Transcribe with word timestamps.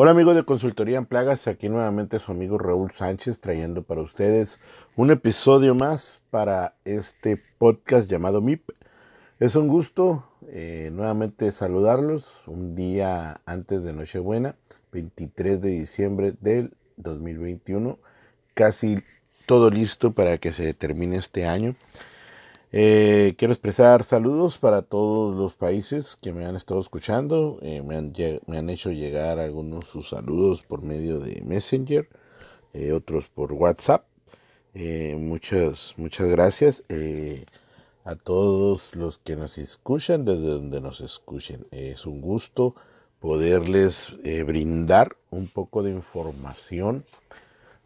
Hola 0.00 0.12
amigos 0.12 0.36
de 0.36 0.44
Consultoría 0.44 0.96
en 0.96 1.06
Plagas, 1.06 1.48
aquí 1.48 1.68
nuevamente 1.68 2.20
su 2.20 2.30
amigo 2.30 2.56
Raúl 2.56 2.92
Sánchez 2.92 3.40
trayendo 3.40 3.82
para 3.82 4.00
ustedes 4.00 4.60
un 4.94 5.10
episodio 5.10 5.74
más 5.74 6.20
para 6.30 6.74
este 6.84 7.42
podcast 7.58 8.08
llamado 8.08 8.40
MIP. 8.40 8.70
Es 9.40 9.56
un 9.56 9.66
gusto 9.66 10.24
eh, 10.50 10.90
nuevamente 10.92 11.50
saludarlos 11.50 12.30
un 12.46 12.76
día 12.76 13.40
antes 13.44 13.82
de 13.82 13.92
Nochebuena, 13.92 14.54
23 14.92 15.60
de 15.60 15.70
diciembre 15.70 16.32
del 16.40 16.74
2021, 16.98 17.98
casi 18.54 19.02
todo 19.46 19.68
listo 19.68 20.12
para 20.12 20.38
que 20.38 20.52
se 20.52 20.74
termine 20.74 21.16
este 21.16 21.44
año. 21.44 21.74
Eh, 22.70 23.34
quiero 23.38 23.54
expresar 23.54 24.04
saludos 24.04 24.58
para 24.58 24.82
todos 24.82 25.34
los 25.34 25.54
países 25.54 26.16
que 26.20 26.32
me 26.32 26.44
han 26.44 26.54
estado 26.54 26.80
escuchando. 26.80 27.58
Eh, 27.62 27.82
me, 27.82 27.96
han, 27.96 28.70
hecho 28.70 28.90
llegar 28.90 29.38
algunos 29.38 29.86
sus 29.86 30.10
saludos 30.10 30.62
por 30.62 30.82
medio 30.82 31.18
de 31.18 31.40
Messenger, 31.42 32.08
eh, 32.74 32.92
otros 32.92 33.28
por 33.28 33.52
WhatsApp. 33.54 34.04
muchas, 35.16 35.94
muchas 35.96 36.28
gracias 36.28 36.82
a 38.04 38.16
todos 38.16 38.94
los 38.94 39.18
que 39.18 39.36
nos 39.36 39.56
escuchan, 39.58 40.24
desde 40.24 40.46
donde 40.46 40.80
nos 40.80 41.00
escuchen. 41.00 41.66
es 41.70 42.06
un 42.06 42.20
gusto 42.20 42.74
poderles 43.20 44.14
brindar 44.46 45.16
un 45.30 45.48
poco 45.48 45.82
de 45.82 45.90
información 45.90 47.04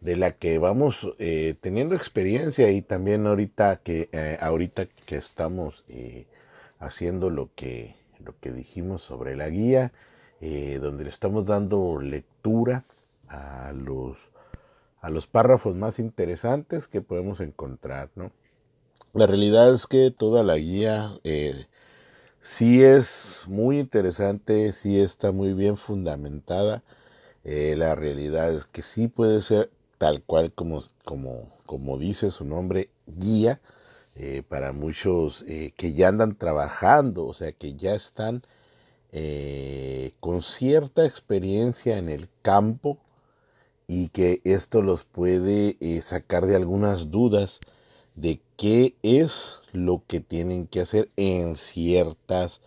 de 0.03 0.17
la 0.17 0.33
que 0.33 0.57
vamos 0.57 1.07
eh, 1.17 1.55
teniendo 1.61 1.95
experiencia 1.95 2.69
y 2.71 2.81
también 2.81 3.25
ahorita 3.25 3.77
que 3.77 4.09
eh, 4.11 4.37
ahorita 4.41 4.87
que 5.05 5.15
estamos 5.15 5.85
eh, 5.87 6.25
haciendo 6.79 7.29
lo 7.29 7.51
que 7.55 7.95
lo 8.19 8.37
que 8.41 8.51
dijimos 8.51 9.01
sobre 9.01 9.35
la 9.35 9.49
guía 9.49 9.91
donde 10.41 11.05
le 11.05 11.09
estamos 11.09 11.45
dando 11.45 12.01
lectura 12.01 12.83
a 13.29 13.71
los 13.73 14.17
a 14.99 15.09
los 15.09 15.25
párrafos 15.25 15.73
más 15.73 15.99
interesantes 15.99 16.89
que 16.89 17.01
podemos 17.01 17.39
encontrar 17.39 18.09
no 18.15 18.29
la 19.13 19.25
realidad 19.25 19.73
es 19.73 19.87
que 19.87 20.11
toda 20.11 20.43
la 20.43 20.57
guía 20.57 21.17
sí 22.41 22.83
es 22.83 23.43
muy 23.47 23.79
interesante 23.79 24.73
sí 24.73 24.99
está 24.99 25.31
muy 25.31 25.53
bien 25.53 25.77
fundamentada. 25.77 26.83
La 27.43 27.93
realidad 27.95 28.53
es 28.53 28.65
que 28.65 28.81
sí 28.81 29.09
puede 29.09 29.41
ser 29.41 29.69
tal 30.03 30.21
cual 30.21 30.51
como, 30.51 30.81
como, 31.05 31.49
como 31.65 31.97
dice 31.97 32.29
su 32.29 32.43
nombre, 32.43 32.89
guía, 33.07 33.61
eh, 34.15 34.43
para 34.45 34.73
muchos 34.73 35.45
eh, 35.47 35.71
que 35.77 35.93
ya 35.93 36.09
andan 36.09 36.35
trabajando, 36.35 37.25
o 37.25 37.31
sea, 37.31 37.53
que 37.53 37.75
ya 37.75 37.95
están 37.95 38.43
eh, 39.13 40.11
con 40.19 40.41
cierta 40.41 41.05
experiencia 41.05 41.97
en 41.97 42.09
el 42.09 42.27
campo 42.41 42.97
y 43.87 44.09
que 44.09 44.41
esto 44.43 44.81
los 44.81 45.05
puede 45.05 45.77
sacar 46.01 46.47
de 46.47 46.57
algunas 46.57 47.09
dudas 47.09 47.61
de 48.15 48.41
qué 48.57 48.97
es 49.03 49.53
lo 49.71 50.03
que 50.05 50.19
tienen 50.19 50.67
que 50.67 50.81
hacer 50.81 51.11
en 51.15 51.55
ciertas 51.55 52.59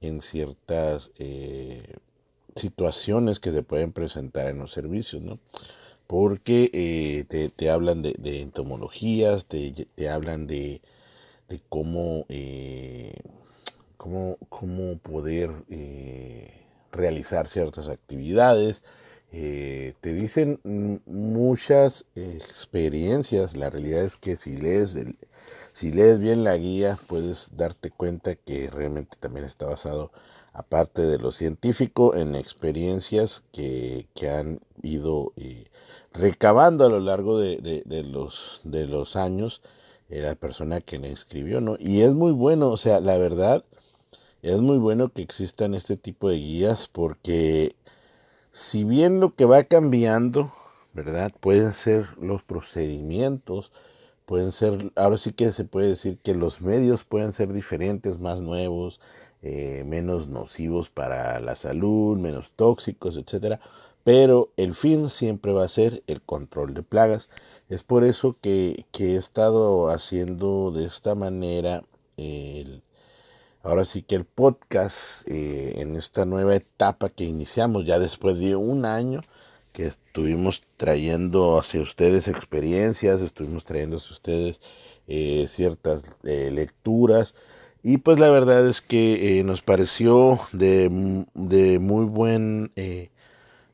en 0.00 0.20
ciertas 0.20 1.10
situaciones 2.54 3.40
que 3.40 3.50
se 3.50 3.64
pueden 3.64 3.92
presentar 3.92 4.46
en 4.46 4.60
los 4.60 4.70
servicios, 4.70 5.20
¿no? 5.20 5.40
Porque 6.06 6.70
eh, 6.72 7.50
te, 7.56 7.70
hablan 7.70 8.02
de, 8.02 8.42
entomologías, 8.42 9.46
te, 9.46 9.88
te 9.94 10.08
hablan 10.08 10.46
de, 10.46 10.80
de 11.48 11.60
cómo, 11.68 12.26
eh, 12.28 13.14
cómo, 13.96 14.38
cómo, 14.48 14.98
poder 14.98 15.50
eh, 15.70 16.64
realizar 16.92 17.48
ciertas 17.48 17.88
actividades. 17.88 18.84
te 19.30 19.94
dicen 20.02 20.60
muchas 21.06 22.06
experiencias. 22.14 23.56
La 23.56 23.70
realidad 23.70 24.04
es 24.04 24.16
que 24.16 24.36
si 24.36 24.56
lees, 24.56 24.96
si 25.74 25.92
lees 25.92 26.20
bien 26.20 26.44
la 26.44 26.56
guía, 26.56 26.98
puedes 27.08 27.48
darte 27.56 27.90
cuenta 27.90 28.36
que 28.36 28.70
realmente 28.70 29.16
también 29.20 29.44
está 29.44 29.66
basado 29.66 30.12
aparte 30.52 31.02
de 31.02 31.18
lo 31.18 31.32
científico, 31.32 32.14
en 32.14 32.34
experiencias 32.34 33.42
que, 33.52 34.08
que 34.14 34.30
han 34.30 34.60
ido 34.82 35.34
recabando 36.18 36.86
a 36.86 36.90
lo 36.90 37.00
largo 37.00 37.38
de, 37.38 38.04
los, 38.10 38.60
de 38.64 38.86
los 38.86 39.16
años 39.16 39.62
eh, 40.08 40.20
la 40.20 40.34
persona 40.34 40.80
que 40.80 40.98
le 40.98 41.12
escribió, 41.12 41.60
¿no? 41.60 41.76
Y 41.78 42.02
es 42.02 42.12
muy 42.14 42.32
bueno, 42.32 42.70
o 42.70 42.76
sea, 42.76 43.00
la 43.00 43.18
verdad, 43.18 43.64
es 44.42 44.60
muy 44.60 44.78
bueno 44.78 45.10
que 45.10 45.22
existan 45.22 45.74
este 45.74 45.96
tipo 45.96 46.28
de 46.28 46.36
guías 46.36 46.88
porque 46.88 47.74
si 48.52 48.84
bien 48.84 49.20
lo 49.20 49.34
que 49.34 49.44
va 49.44 49.64
cambiando, 49.64 50.52
¿verdad? 50.94 51.32
Pueden 51.40 51.74
ser 51.74 52.08
los 52.20 52.42
procedimientos, 52.42 53.72
pueden 54.24 54.52
ser, 54.52 54.92
ahora 54.96 55.18
sí 55.18 55.32
que 55.32 55.52
se 55.52 55.64
puede 55.64 55.88
decir 55.88 56.18
que 56.22 56.34
los 56.34 56.60
medios 56.60 57.04
pueden 57.04 57.32
ser 57.32 57.52
diferentes, 57.52 58.18
más 58.18 58.40
nuevos, 58.40 59.00
eh, 59.42 59.84
menos 59.86 60.28
nocivos 60.28 60.88
para 60.90 61.38
la 61.40 61.56
salud, 61.56 62.16
menos 62.18 62.52
tóxicos, 62.56 63.16
etcétera 63.16 63.60
pero 64.06 64.52
el 64.56 64.76
fin 64.76 65.10
siempre 65.10 65.52
va 65.52 65.64
a 65.64 65.68
ser 65.68 66.04
el 66.06 66.22
control 66.22 66.74
de 66.74 66.84
plagas. 66.84 67.28
Es 67.68 67.82
por 67.82 68.04
eso 68.04 68.36
que, 68.40 68.86
he 68.96 69.16
estado 69.16 69.90
haciendo 69.90 70.70
de 70.70 70.84
esta 70.84 71.16
manera 71.16 71.82
el, 72.16 72.84
ahora 73.64 73.84
sí 73.84 74.02
que 74.02 74.14
el 74.14 74.24
podcast 74.24 75.26
eh, 75.26 75.74
en 75.78 75.96
esta 75.96 76.24
nueva 76.24 76.54
etapa 76.54 77.08
que 77.08 77.24
iniciamos 77.24 77.84
ya 77.84 77.98
después 77.98 78.38
de 78.38 78.54
un 78.54 78.84
año 78.84 79.22
que 79.72 79.88
estuvimos 79.88 80.62
trayendo 80.76 81.58
hacia 81.58 81.82
ustedes 81.82 82.28
experiencias, 82.28 83.20
estuvimos 83.20 83.64
trayendo 83.64 83.96
hacia 83.96 84.12
ustedes 84.12 84.60
eh, 85.08 85.48
ciertas 85.50 86.04
eh, 86.22 86.52
lecturas 86.52 87.34
y 87.82 87.96
pues 87.96 88.20
la 88.20 88.30
verdad 88.30 88.68
es 88.68 88.80
que 88.80 89.42
nos 89.44 89.62
pareció 89.62 90.38
de, 90.52 91.26
de 91.34 91.80
muy 91.80 92.04
buen 92.04 92.70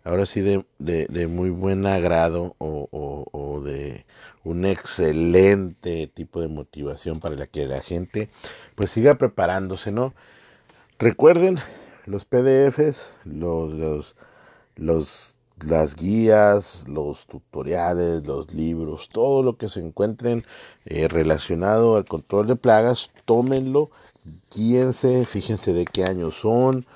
ahora 0.04 0.26
sí 0.26 0.40
de, 0.40 0.64
de, 0.78 1.26
muy 1.26 1.50
buen 1.50 1.86
agrado 1.86 2.54
o, 2.58 2.88
o, 3.32 3.60
de 3.60 4.04
un 4.44 4.64
excelente 4.64 6.08
tipo 6.08 6.40
de 6.40 6.48
motivación 6.48 7.20
para 7.20 7.36
la 7.36 7.46
que 7.46 7.66
la 7.66 7.80
gente 7.80 8.28
pues 8.74 8.90
siga 8.90 9.14
preparándose, 9.14 9.92
¿no? 9.92 10.14
Recuerden 10.98 11.58
los 12.06 12.24
PDFs, 12.24 13.14
los, 13.24 14.14
los, 14.76 15.36
las 15.60 15.94
guías, 15.94 16.84
los 16.88 17.26
tutoriales, 17.26 18.26
los 18.26 18.52
libros, 18.52 19.08
todo 19.08 19.42
lo 19.42 19.56
que 19.56 19.68
se 19.68 19.80
encuentren 19.80 20.44
eh, 20.84 21.08
relacionado 21.08 21.96
al 21.96 22.04
control 22.04 22.48
de 22.48 22.56
plagas, 22.56 23.10
tómenlo, 23.24 23.90
guíense, 24.54 25.24
fíjense 25.26 25.72
de 25.72 25.84
qué 25.84 26.04
año 26.04 26.30
son, 26.30 26.86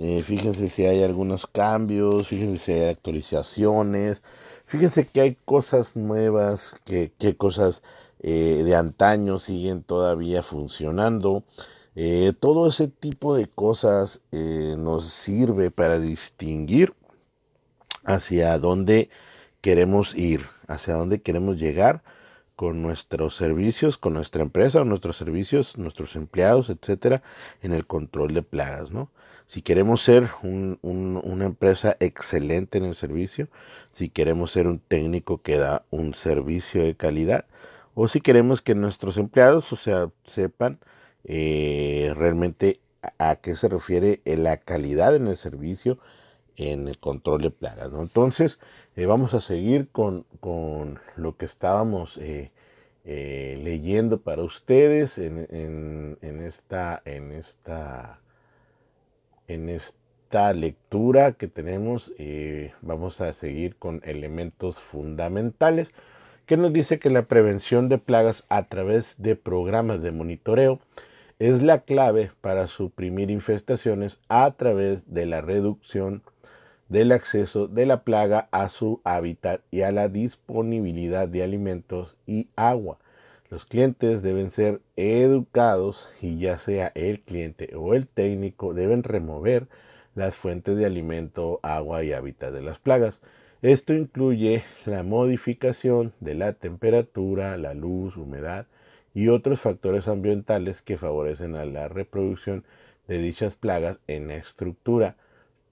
eh, 0.00 0.22
fíjense 0.22 0.68
si 0.68 0.86
hay 0.86 1.02
algunos 1.02 1.48
cambios, 1.48 2.28
fíjense 2.28 2.58
si 2.58 2.72
hay 2.72 2.88
actualizaciones, 2.88 4.22
fíjense 4.64 5.08
que 5.08 5.20
hay 5.20 5.34
cosas 5.44 5.96
nuevas, 5.96 6.76
que, 6.84 7.10
cosas 7.36 7.82
eh, 8.20 8.62
de 8.64 8.76
antaño 8.76 9.40
siguen 9.40 9.82
todavía 9.82 10.44
funcionando. 10.44 11.42
Eh, 11.96 12.32
todo 12.38 12.68
ese 12.68 12.86
tipo 12.86 13.34
de 13.34 13.48
cosas 13.48 14.22
nos 14.30 15.06
sirve 15.06 15.72
para 15.72 15.98
distinguir 15.98 16.94
hacia 18.04 18.56
dónde 18.58 19.10
queremos 19.60 20.14
ir, 20.14 20.46
hacia 20.68 20.94
dónde 20.94 21.22
queremos 21.22 21.58
llegar 21.58 22.02
con 22.54 22.82
nuestros 22.82 23.36
servicios, 23.36 23.98
con 23.98 24.14
nuestra 24.14 24.42
empresa, 24.42 24.84
nuestros 24.84 25.16
servicios, 25.16 25.76
nuestros 25.76 26.14
empleados, 26.16 26.70
etcétera, 26.70 27.22
en 27.62 27.72
el 27.72 27.86
control 27.86 28.34
de 28.34 28.42
plagas, 28.42 28.90
¿no? 28.92 29.10
Si 29.48 29.62
queremos 29.62 30.02
ser 30.02 30.28
una 30.42 31.44
empresa 31.46 31.96
excelente 32.00 32.76
en 32.76 32.84
el 32.84 32.94
servicio, 32.94 33.48
si 33.94 34.10
queremos 34.10 34.52
ser 34.52 34.66
un 34.66 34.78
técnico 34.78 35.40
que 35.40 35.56
da 35.56 35.84
un 35.90 36.12
servicio 36.12 36.82
de 36.84 36.94
calidad, 36.94 37.46
o 37.94 38.08
si 38.08 38.20
queremos 38.20 38.60
que 38.60 38.74
nuestros 38.74 39.16
empleados, 39.16 39.72
o 39.72 39.76
sea, 39.76 40.10
sepan 40.26 40.78
eh, 41.24 42.12
realmente 42.14 42.80
a, 43.18 43.36
qué 43.36 43.56
se 43.56 43.68
refiere 43.68 44.20
la 44.26 44.58
calidad 44.58 45.16
en 45.16 45.26
el 45.28 45.36
servicio 45.38 45.98
en 46.56 46.86
el 46.86 46.98
control 46.98 47.40
de 47.42 47.50
plagas. 47.50 47.90
Entonces, 47.94 48.58
eh, 48.96 49.06
vamos 49.06 49.32
a 49.32 49.40
seguir 49.40 49.88
con, 49.90 50.26
lo 51.16 51.36
que 51.38 51.46
estábamos 51.46 52.18
eh, 52.18 52.50
leyendo 53.04 54.20
para 54.20 54.42
ustedes 54.42 55.16
en, 55.16 55.48
en 56.20 56.42
esta, 56.42 57.00
en 57.06 57.32
esta 57.32 58.20
en 59.48 59.70
esta 59.70 60.52
lectura 60.52 61.32
que 61.32 61.48
tenemos 61.48 62.12
eh, 62.18 62.72
vamos 62.82 63.20
a 63.20 63.32
seguir 63.32 63.76
con 63.76 64.02
elementos 64.04 64.78
fundamentales 64.78 65.90
que 66.46 66.56
nos 66.56 66.72
dice 66.72 66.98
que 66.98 67.10
la 67.10 67.22
prevención 67.22 67.88
de 67.88 67.98
plagas 67.98 68.44
a 68.48 68.68
través 68.68 69.14
de 69.18 69.36
programas 69.36 70.00
de 70.02 70.12
monitoreo 70.12 70.80
es 71.38 71.62
la 71.62 71.80
clave 71.80 72.30
para 72.40 72.68
suprimir 72.68 73.30
infestaciones 73.30 74.20
a 74.28 74.50
través 74.52 75.12
de 75.12 75.26
la 75.26 75.40
reducción 75.40 76.22
del 76.88 77.12
acceso 77.12 77.68
de 77.68 77.86
la 77.86 78.02
plaga 78.02 78.48
a 78.50 78.70
su 78.70 79.00
hábitat 79.04 79.60
y 79.70 79.82
a 79.82 79.92
la 79.92 80.08
disponibilidad 80.08 81.28
de 81.28 81.42
alimentos 81.42 82.16
y 82.26 82.48
agua. 82.56 82.98
Los 83.50 83.64
clientes 83.64 84.20
deben 84.22 84.50
ser 84.50 84.82
educados 84.96 86.10
y 86.20 86.38
ya 86.38 86.58
sea 86.58 86.92
el 86.94 87.20
cliente 87.20 87.74
o 87.74 87.94
el 87.94 88.06
técnico 88.06 88.74
deben 88.74 89.02
remover 89.02 89.68
las 90.14 90.36
fuentes 90.36 90.76
de 90.76 90.84
alimento, 90.84 91.58
agua 91.62 92.04
y 92.04 92.12
hábitat 92.12 92.52
de 92.52 92.60
las 92.60 92.78
plagas. 92.78 93.22
Esto 93.62 93.94
incluye 93.94 94.64
la 94.84 95.02
modificación 95.02 96.12
de 96.20 96.34
la 96.34 96.52
temperatura, 96.52 97.56
la 97.56 97.72
luz, 97.72 98.16
humedad 98.18 98.66
y 99.14 99.28
otros 99.28 99.60
factores 99.60 100.08
ambientales 100.08 100.82
que 100.82 100.98
favorecen 100.98 101.56
a 101.56 101.64
la 101.64 101.88
reproducción 101.88 102.64
de 103.08 103.18
dichas 103.18 103.54
plagas 103.54 103.98
en 104.06 104.28
la 104.28 104.36
estructura 104.36 105.16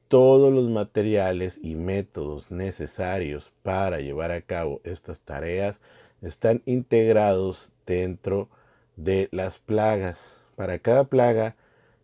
todos 0.08 0.52
los 0.52 0.70
materiales 0.70 1.58
y 1.61 1.75
métodos 1.75 2.50
necesarios 2.50 3.52
para 3.62 4.00
llevar 4.00 4.31
a 4.31 4.40
cabo 4.40 4.81
estas 4.84 5.20
tareas 5.20 5.81
están 6.26 6.62
integrados 6.67 7.70
dentro 7.87 8.49
de 8.96 9.28
las 9.32 9.58
plagas. 9.58 10.19
Para 10.56 10.78
cada 10.78 11.05
plaga, 11.05 11.56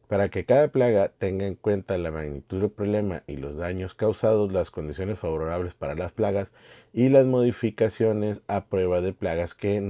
para 0.08 0.28
que 0.28 0.44
cada 0.44 0.68
plaga 0.68 1.10
tenga 1.18 1.46
en 1.46 1.54
cuenta 1.54 1.96
la 1.96 2.10
magnitud 2.10 2.60
del 2.60 2.70
problema 2.70 3.22
y 3.26 3.36
los 3.36 3.56
daños 3.56 3.94
causados, 3.94 4.52
las 4.52 4.70
condiciones 4.70 5.18
favorables 5.18 5.74
para 5.74 5.94
las 5.94 6.12
plagas 6.12 6.52
y 6.92 7.08
las 7.08 7.24
modificaciones 7.24 8.42
a 8.46 8.66
prueba 8.66 9.00
de 9.00 9.14
plagas 9.14 9.54
que 9.54 9.80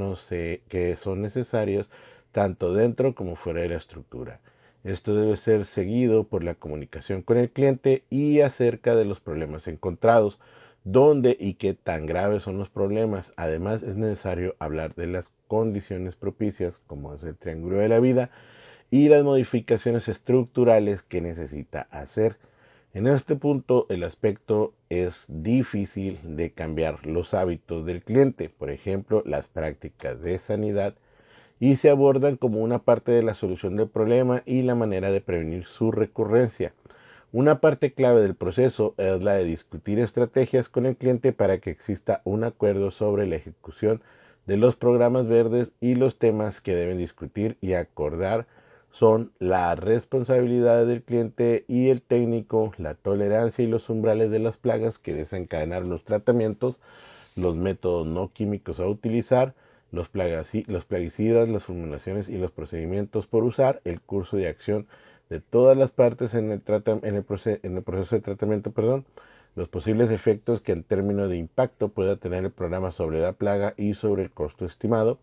que 0.68 0.96
son 0.96 1.22
necesarias 1.22 1.90
tanto 2.30 2.72
dentro 2.72 3.14
como 3.14 3.36
fuera 3.36 3.62
de 3.62 3.68
la 3.68 3.76
estructura. 3.76 4.40
Esto 4.84 5.14
debe 5.14 5.36
ser 5.36 5.66
seguido 5.66 6.24
por 6.24 6.42
la 6.42 6.54
comunicación 6.54 7.22
con 7.22 7.36
el 7.36 7.50
cliente 7.50 8.04
y 8.10 8.40
acerca 8.40 8.96
de 8.96 9.04
los 9.04 9.20
problemas 9.20 9.68
encontrados, 9.68 10.40
dónde 10.84 11.36
y 11.38 11.54
qué 11.54 11.74
tan 11.74 12.06
graves 12.06 12.42
son 12.42 12.58
los 12.58 12.68
problemas. 12.68 13.32
Además, 13.36 13.82
es 13.82 13.96
necesario 13.96 14.56
hablar 14.58 14.94
de 14.94 15.06
las 15.06 15.30
condiciones 15.48 16.16
propicias, 16.16 16.80
como 16.86 17.14
es 17.14 17.22
el 17.24 17.36
triángulo 17.36 17.78
de 17.78 17.88
la 17.88 18.00
vida, 18.00 18.30
y 18.90 19.08
las 19.08 19.24
modificaciones 19.24 20.08
estructurales 20.08 21.02
que 21.02 21.20
necesita 21.20 21.88
hacer. 21.90 22.36
En 22.94 23.06
este 23.06 23.36
punto, 23.36 23.86
el 23.88 24.04
aspecto 24.04 24.74
es 24.90 25.24
difícil 25.28 26.18
de 26.36 26.50
cambiar 26.50 27.06
los 27.06 27.32
hábitos 27.32 27.86
del 27.86 28.02
cliente, 28.02 28.50
por 28.50 28.68
ejemplo, 28.68 29.22
las 29.24 29.48
prácticas 29.48 30.20
de 30.20 30.38
sanidad 30.38 30.94
y 31.58 31.76
se 31.76 31.88
abordan 31.88 32.36
como 32.36 32.60
una 32.60 32.80
parte 32.80 33.12
de 33.12 33.22
la 33.22 33.34
solución 33.34 33.76
del 33.76 33.88
problema 33.88 34.42
y 34.44 34.62
la 34.62 34.74
manera 34.74 35.10
de 35.10 35.20
prevenir 35.20 35.64
su 35.64 35.90
recurrencia. 35.90 36.74
Una 37.32 37.62
parte 37.62 37.94
clave 37.94 38.20
del 38.20 38.34
proceso 38.34 38.94
es 38.98 39.22
la 39.22 39.32
de 39.32 39.44
discutir 39.44 39.98
estrategias 39.98 40.68
con 40.68 40.84
el 40.84 40.98
cliente 40.98 41.32
para 41.32 41.60
que 41.60 41.70
exista 41.70 42.20
un 42.24 42.44
acuerdo 42.44 42.90
sobre 42.90 43.26
la 43.26 43.36
ejecución 43.36 44.02
de 44.44 44.58
los 44.58 44.76
programas 44.76 45.26
verdes 45.26 45.72
y 45.80 45.94
los 45.94 46.18
temas 46.18 46.60
que 46.60 46.74
deben 46.74 46.98
discutir 46.98 47.56
y 47.62 47.72
acordar 47.72 48.46
son 48.90 49.32
la 49.38 49.74
responsabilidad 49.76 50.84
del 50.84 51.02
cliente 51.02 51.64
y 51.68 51.88
el 51.88 52.02
técnico, 52.02 52.74
la 52.76 52.92
tolerancia 52.96 53.64
y 53.64 53.66
los 53.66 53.88
umbrales 53.88 54.30
de 54.30 54.38
las 54.38 54.58
plagas 54.58 54.98
que 54.98 55.14
desencadenaron 55.14 55.88
los 55.88 56.04
tratamientos, 56.04 56.80
los 57.34 57.56
métodos 57.56 58.06
no 58.06 58.30
químicos 58.30 58.78
a 58.78 58.86
utilizar, 58.86 59.54
los, 59.90 60.10
plaguicidas, 60.10 61.48
las 61.48 61.64
formulaciones 61.64 62.28
y 62.28 62.36
los 62.36 62.50
procedimientos 62.50 63.26
por 63.26 63.44
usar, 63.44 63.80
el 63.84 64.02
curso 64.02 64.36
de 64.36 64.48
acción 64.48 64.86
de 65.32 65.40
todas 65.40 65.78
las 65.78 65.90
partes 65.90 66.34
en 66.34 66.50
el, 66.50 66.62
en 66.66 67.14
el, 67.16 67.24
proceso 67.24 68.16
de 68.16 68.20
tratamiento, 68.20 68.70
perdón, 68.72 69.06
los 69.54 69.66
posibles 69.68 70.10
efectos 70.10 70.60
que 70.60 70.72
en 70.72 70.82
términos 70.82 71.30
de 71.30 71.38
impacto 71.38 71.88
pueda 71.88 72.16
tener 72.16 72.44
el 72.44 72.50
programa 72.50 72.90
sobre 72.90 73.18
la 73.20 73.32
plaga 73.32 73.72
y 73.78 73.94
sobre 73.94 74.24
el 74.24 74.30
costo 74.30 74.66
estimado, 74.66 75.18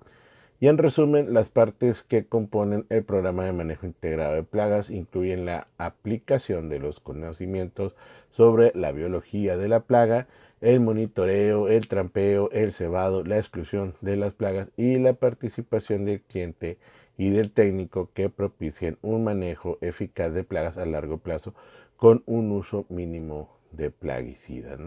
y 0.60 0.68
en 0.68 0.80
resumen, 0.80 1.32
las 1.34 1.50
partes 1.50 2.02
que 2.02 2.26
componen 2.26 2.88
el 2.90 3.04
programa 3.04 3.46
de 3.46 3.54
manejo 3.54 3.86
integrado 3.86 4.34
de 4.34 4.44
plagas 4.44 4.90
incluyen 4.90 5.46
la 5.46 5.68
aplicación 5.78 6.70
de 6.70 6.80
los 6.80 7.00
conocimientos 7.00 7.94
sobre 8.32 8.72
la 8.74 8.92
biología 8.92 9.58
de 9.58 9.70
la 9.70 9.82
plaga, 9.82 10.28
el 10.60 10.80
monitoreo, 10.80 11.70
el 11.70 11.88
trampeo, 11.88 12.50
el 12.52 12.74
cebado, 12.74 13.24
la 13.24 13.38
exclusión 13.38 13.94
de 14.02 14.18
las 14.18 14.34
plagas 14.34 14.72
y 14.76 14.98
la 14.98 15.14
participación 15.14 16.04
del 16.04 16.22
cliente 16.22 16.80
y 17.19 17.31
del 17.31 17.51
técnico 17.51 18.10
que 18.13 18.30
propicien 18.30 18.98
un 19.01 19.25
manejo 19.25 19.77
eficaz 19.81 20.33
de 20.33 20.45
plagas 20.45 20.77
a 20.77 20.86
largo 20.86 21.18
plazo 21.18 21.54
con 21.98 22.24
un 22.25 22.50
uso 22.54 22.86
mínimo 22.88 23.60
de 23.71 23.92
plaguicidas. 23.92 24.80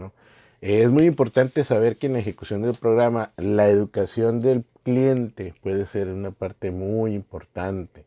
Es 0.59 0.89
muy 0.89 1.05
importante 1.05 1.63
saber 1.63 1.97
que 1.97 2.07
en 2.07 2.13
la 2.13 2.19
ejecución 2.19 2.63
del 2.63 2.73
programa 2.73 3.33
la 3.37 3.69
educación 3.69 4.39
del 4.39 4.65
cliente 4.81 5.53
puede 5.61 5.85
ser 5.85 6.07
una 6.07 6.31
parte 6.31 6.71
muy 6.71 7.13
importante. 7.13 8.03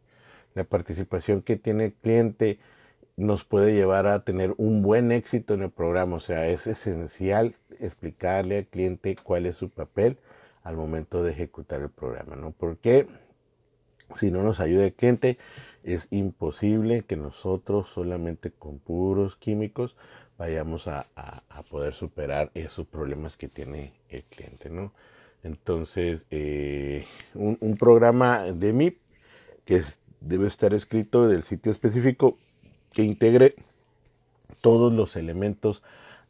La 0.55 0.65
participación 0.65 1.41
que 1.41 1.57
tiene 1.57 1.85
el 1.85 1.93
cliente 1.93 2.59
nos 3.17 3.45
puede 3.45 3.75
llevar 3.75 4.09
a 4.09 4.25
tener 4.25 4.55
un 4.57 4.83
buen 4.83 5.13
éxito 5.13 5.55
en 5.55 5.63
el 5.63 5.71
programa. 5.71 6.17
O 6.17 6.21
sea, 6.21 6.49
es 6.49 6.67
esencial 6.67 7.55
explicarle 7.79 8.59
al 8.59 8.67
cliente 8.67 9.15
cuál 9.23 9.47
es 9.47 9.55
su 9.55 9.71
papel 9.71 10.19
al 10.65 10.77
momento 10.77 11.23
de 11.23 11.31
ejecutar 11.31 11.81
el 11.81 11.91
programa, 11.91 12.35
¿no? 12.35 12.51
Porque 12.51 13.07
si 14.15 14.31
no 14.31 14.43
nos 14.43 14.61
ayuda 14.61 14.85
el 14.85 14.95
cliente, 14.95 15.39
es 15.85 16.07
imposible 16.11 17.03
que 17.03 17.17
nosotros 17.17 17.89
solamente 17.89 18.51
con 18.51 18.79
puros 18.79 19.37
químicos 19.37 19.97
vayamos 20.39 20.87
a, 20.89 21.07
poder 21.71 21.95
superar 21.95 22.51
esos 22.55 22.87
problemas 22.87 23.37
que 23.37 23.49
tiene 23.49 23.93
el 24.09 24.23
cliente, 24.25 24.69
¿no? 24.69 24.93
Entonces, 25.43 26.25
eh, 26.31 27.07
un, 27.35 27.77
programa 27.79 28.43
de 28.43 28.73
MIP 28.73 28.99
que 29.65 29.83
debe 30.21 30.49
estar 30.49 30.75
escrito 30.75 31.29
del 31.29 31.43
sitio 31.43 31.73
específico 31.73 32.37
que 32.93 33.03
integre 33.03 33.55
todos 34.61 34.93
los 34.93 35.17
elementos 35.17 35.83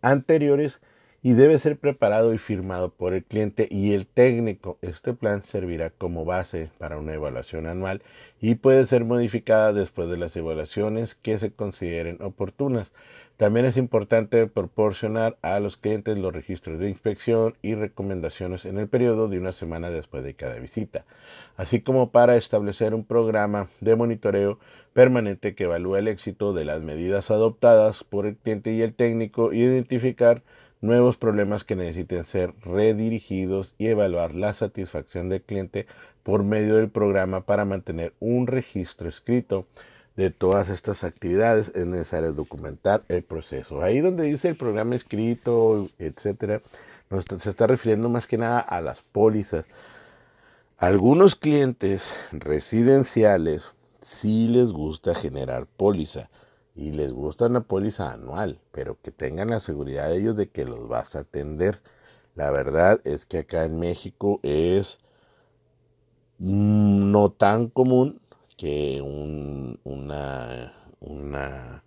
anteriores 0.03 0.81
y 1.27 1.33
debe 1.33 1.59
ser 1.59 1.77
preparado 1.77 2.33
y 2.35 2.39
firmado 2.39 2.91
por 2.91 3.13
el 3.13 3.25
cliente 3.25 3.67
y 3.69 3.95
el 3.95 4.07
técnico. 4.07 4.79
Este 4.81 5.13
plan 5.13 5.43
servirá 5.43 5.91
como 5.91 6.25
base 6.25 6.71
para 6.79 6.99
una 6.99 7.15
evaluación 7.15 7.67
anual 7.67 8.01
y 8.41 8.55
puede 8.55 8.87
ser 8.87 9.05
modificada 9.05 9.73
después 9.73 10.09
de 10.09 10.19
las 10.19 10.37
evaluaciones 10.37 11.17
que 11.17 11.41
se 11.41 11.51
consideren 11.51 12.23
oportunas. 12.23 12.93
También 13.39 13.67
es 13.67 13.77
importante 13.77 14.47
proporcionar 14.47 15.37
a 15.43 15.59
los 15.59 15.77
clientes 15.77 16.17
los 16.17 16.33
registros 16.33 16.79
de 16.79 16.91
inspección 16.91 17.57
y 17.61 17.75
recomendaciones 17.75 18.65
en 18.65 18.79
el 18.79 18.87
periodo 18.87 19.27
de 19.27 19.41
una 19.41 19.51
semana 19.51 19.91
después 19.91 20.23
de 20.23 20.35
cada 20.35 20.61
visita, 20.61 21.07
así 21.57 21.81
como 21.81 22.13
para 22.13 22.37
establecer 22.37 22.95
un 22.95 23.05
programa 23.05 23.69
de 23.81 23.97
monitoreo 23.97 24.61
permanente 24.93 25.57
que 25.57 25.65
evalúe 25.65 25.97
el 25.97 26.07
éxito 26.07 26.53
de 26.53 26.65
las 26.65 26.83
medidas 26.83 27.33
adoptadas 27.33 28.05
por 28.05 28.27
el 28.27 28.37
cliente 28.37 28.73
y 28.75 28.83
el 28.83 28.95
técnico 28.95 29.53
y 29.53 29.63
identificar 29.63 30.45
nuevos 30.81 31.17
problemas 31.17 31.65
que 31.65 31.77
necesiten 31.77 32.25
ser 32.25 32.55
redirigidos 32.63 33.75
y 33.79 33.87
evaluar 33.87 34.35
la 34.35 34.55
satisfacción 34.55 35.29
del 35.29 35.43
cliente 35.43 35.87
por 36.23 36.43
medio 36.43 36.77
del 36.77 36.89
programa 36.89 37.43
para 37.43 37.65
mantener 37.65 38.13
un 38.21 38.47
registro 38.47 39.09
escrito 39.09 39.67
de 40.17 40.31
todas 40.31 40.69
estas 40.71 41.05
actividades 41.05 41.71
es 41.75 41.87
necesario 41.87 42.33
documentar 42.33 43.03
el 43.09 43.23
proceso. 43.23 43.83
Ahí 43.83 44.01
donde 44.01 44.25
dice 44.25 44.49
el 44.49 44.57
programa 44.57 44.97
escrito, 44.97 45.89
etcétera, 45.99 46.63
se 47.43 47.51
está 47.51 47.67
refiriendo 47.67 48.09
más 48.09 48.27
que 48.27 48.39
nada 48.39 48.61
a 48.61 48.81
las 48.81 49.03
pólizas. 49.03 49.67
Algunos 50.79 51.37
clientes 51.37 52.11
residenciales 52.33 53.73
sí 54.01 54.49
les 54.49 54.73
gusta 54.73 55.15
generar 55.15 55.67
póliza 55.77 56.29
y 56.77 56.93
les 56.93 57.13
gusta 57.13 57.47
una 57.47 57.63
póliza 57.63 58.13
anual, 58.13 58.61
pero 58.71 58.99
que 59.03 59.11
tengan 59.11 59.49
la 59.51 59.61
seguridad 59.61 60.11
de 60.11 60.19
ellos 60.19 60.37
de 60.37 60.49
que 60.51 60.65
los 60.67 60.89
vas 60.89 61.17
a 61.17 61.21
atender. 61.21 61.81
La 62.35 62.51
verdad 62.51 63.01
es 63.05 63.25
que 63.27 63.39
acá 63.39 63.65
en 63.65 63.81
México 63.81 64.41
es 64.43 64.99
no 66.39 67.31
tan 67.31 67.69
común 67.69 68.21
que 68.59 69.01
un, 69.03 69.81
una, 69.85 70.75
una, 71.01 71.83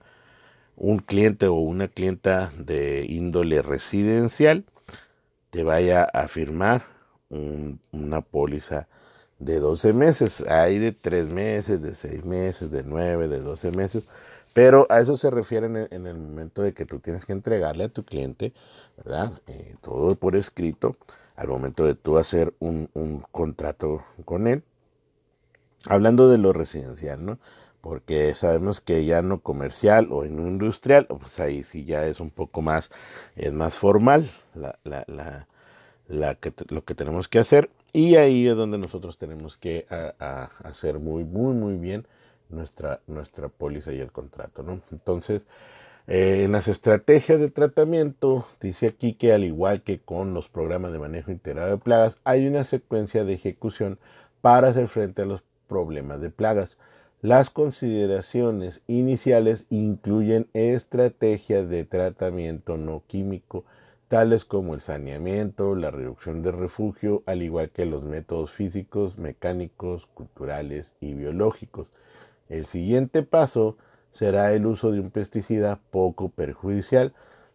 un 0.75 0.97
cliente 0.99 1.47
o 1.47 1.53
una 1.53 1.87
clienta 1.87 2.51
de 2.57 3.05
índole 3.07 3.61
residencial 3.61 4.65
te 5.51 5.63
vaya 5.63 6.03
a 6.03 6.27
firmar 6.27 6.85
una 7.29 8.21
póliza 8.21 8.87
de 9.39 9.59
12 9.59 9.93
meses. 9.93 10.41
Hay 10.41 10.79
de 10.79 10.91
3 10.91 11.27
meses, 11.27 11.81
de 11.81 11.95
6 11.95 12.25
meses, 12.25 12.71
de 12.71 12.83
9, 12.83 13.27
de 13.27 13.39
12 13.39 13.71
meses. 13.71 14.03
Pero 14.53 14.87
a 14.89 14.99
eso 14.99 15.15
se 15.17 15.29
refiere 15.29 15.67
en 15.67 16.07
el, 16.07 16.17
momento 16.17 16.61
de 16.61 16.73
que 16.73 16.85
tú 16.85 16.99
tienes 16.99 17.25
que 17.25 17.33
entregarle 17.33 17.85
a 17.85 17.89
tu 17.89 18.03
cliente, 18.03 18.53
¿verdad? 18.97 19.41
Eh, 19.47 19.75
todo 19.81 20.15
por 20.15 20.35
escrito, 20.35 20.97
al 21.35 21.47
momento 21.47 21.85
de 21.85 21.95
tú 21.95 22.17
hacer 22.17 22.53
un, 22.59 22.89
un 22.93 23.23
contrato 23.31 24.03
con 24.25 24.47
él. 24.47 24.63
Hablando 25.85 26.29
de 26.29 26.37
lo 26.37 26.51
residencial, 26.51 27.25
¿no? 27.25 27.39
porque 27.81 28.33
sabemos 28.35 28.81
que 28.81 29.05
ya 29.05 29.21
no 29.21 29.39
comercial 29.41 30.09
o 30.11 30.25
en 30.25 30.39
industrial, 30.39 31.07
pues 31.07 31.39
ahí 31.39 31.63
sí 31.63 31.85
ya 31.85 32.05
es 32.05 32.19
un 32.19 32.29
poco 32.29 32.61
más, 32.61 32.89
es 33.35 33.53
más 33.53 33.75
formal 33.75 34.31
la, 34.53 34.77
la, 34.83 35.05
la, 35.07 35.47
lo 36.69 36.83
que 36.83 36.95
tenemos 36.95 37.27
que 37.27 37.39
hacer 37.39 37.69
y 37.93 38.15
ahí 38.15 38.47
es 38.47 38.55
donde 38.55 38.77
nosotros 38.77 39.17
tenemos 39.17 39.57
que 39.57 39.85
hacer 40.19 40.99
muy, 40.99 41.23
muy, 41.23 41.53
muy 41.53 41.77
bien 41.77 42.05
nuestra, 42.49 43.01
nuestra 43.07 43.49
póliza 43.49 43.93
y 43.93 43.99
el 43.99 44.11
contrato, 44.11 44.63
¿no? 44.63 44.81
Entonces, 44.91 45.45
eh, 46.07 46.43
en 46.43 46.51
las 46.53 46.67
estrategias 46.67 47.39
de 47.39 47.51
tratamiento, 47.51 48.45
dice 48.59 48.87
aquí 48.87 49.13
que 49.13 49.31
al 49.31 49.43
igual 49.43 49.83
que 49.83 49.99
con 49.99 50.33
los 50.33 50.49
programas 50.49 50.91
de 50.91 50.99
manejo 50.99 51.31
integrado 51.31 51.69
de 51.69 51.77
plagas, 51.77 52.19
hay 52.23 52.47
una 52.47 52.63
secuencia 52.63 53.23
de 53.25 53.33
ejecución 53.33 53.99
para 54.41 54.69
hacer 54.69 54.87
frente 54.87 55.21
a 55.21 55.25
los 55.25 55.43
problemas 55.67 56.21
de 56.21 56.31
plagas. 56.31 56.77
Las 57.21 57.49
consideraciones 57.49 58.81
iniciales 58.87 59.65
incluyen 59.69 60.47
estrategias 60.53 61.69
de 61.69 61.83
tratamiento 61.83 62.77
no 62.77 63.03
químico, 63.07 63.65
tales 64.07 64.45
como 64.45 64.73
el 64.73 64.81
saneamiento, 64.81 65.75
la 65.75 65.91
reducción 65.91 66.41
de 66.41 66.51
refugio, 66.51 67.21
al 67.27 67.43
igual 67.43 67.69
que 67.69 67.85
los 67.85 68.03
métodos 68.03 68.51
físicos, 68.51 69.19
mecánicos, 69.19 70.07
culturales 70.07 70.95
y 70.99 71.13
biológicos. 71.13 71.91
El 72.49 72.65
siguiente 72.65 73.23
paso 73.23 73.77
será 74.11 74.53
el 74.53 74.65
uso 74.65 74.91
de 74.91 74.99
un 74.99 75.11
pesticida 75.11 75.79
poco 75.91 76.29
perjudicial, 76.29 77.13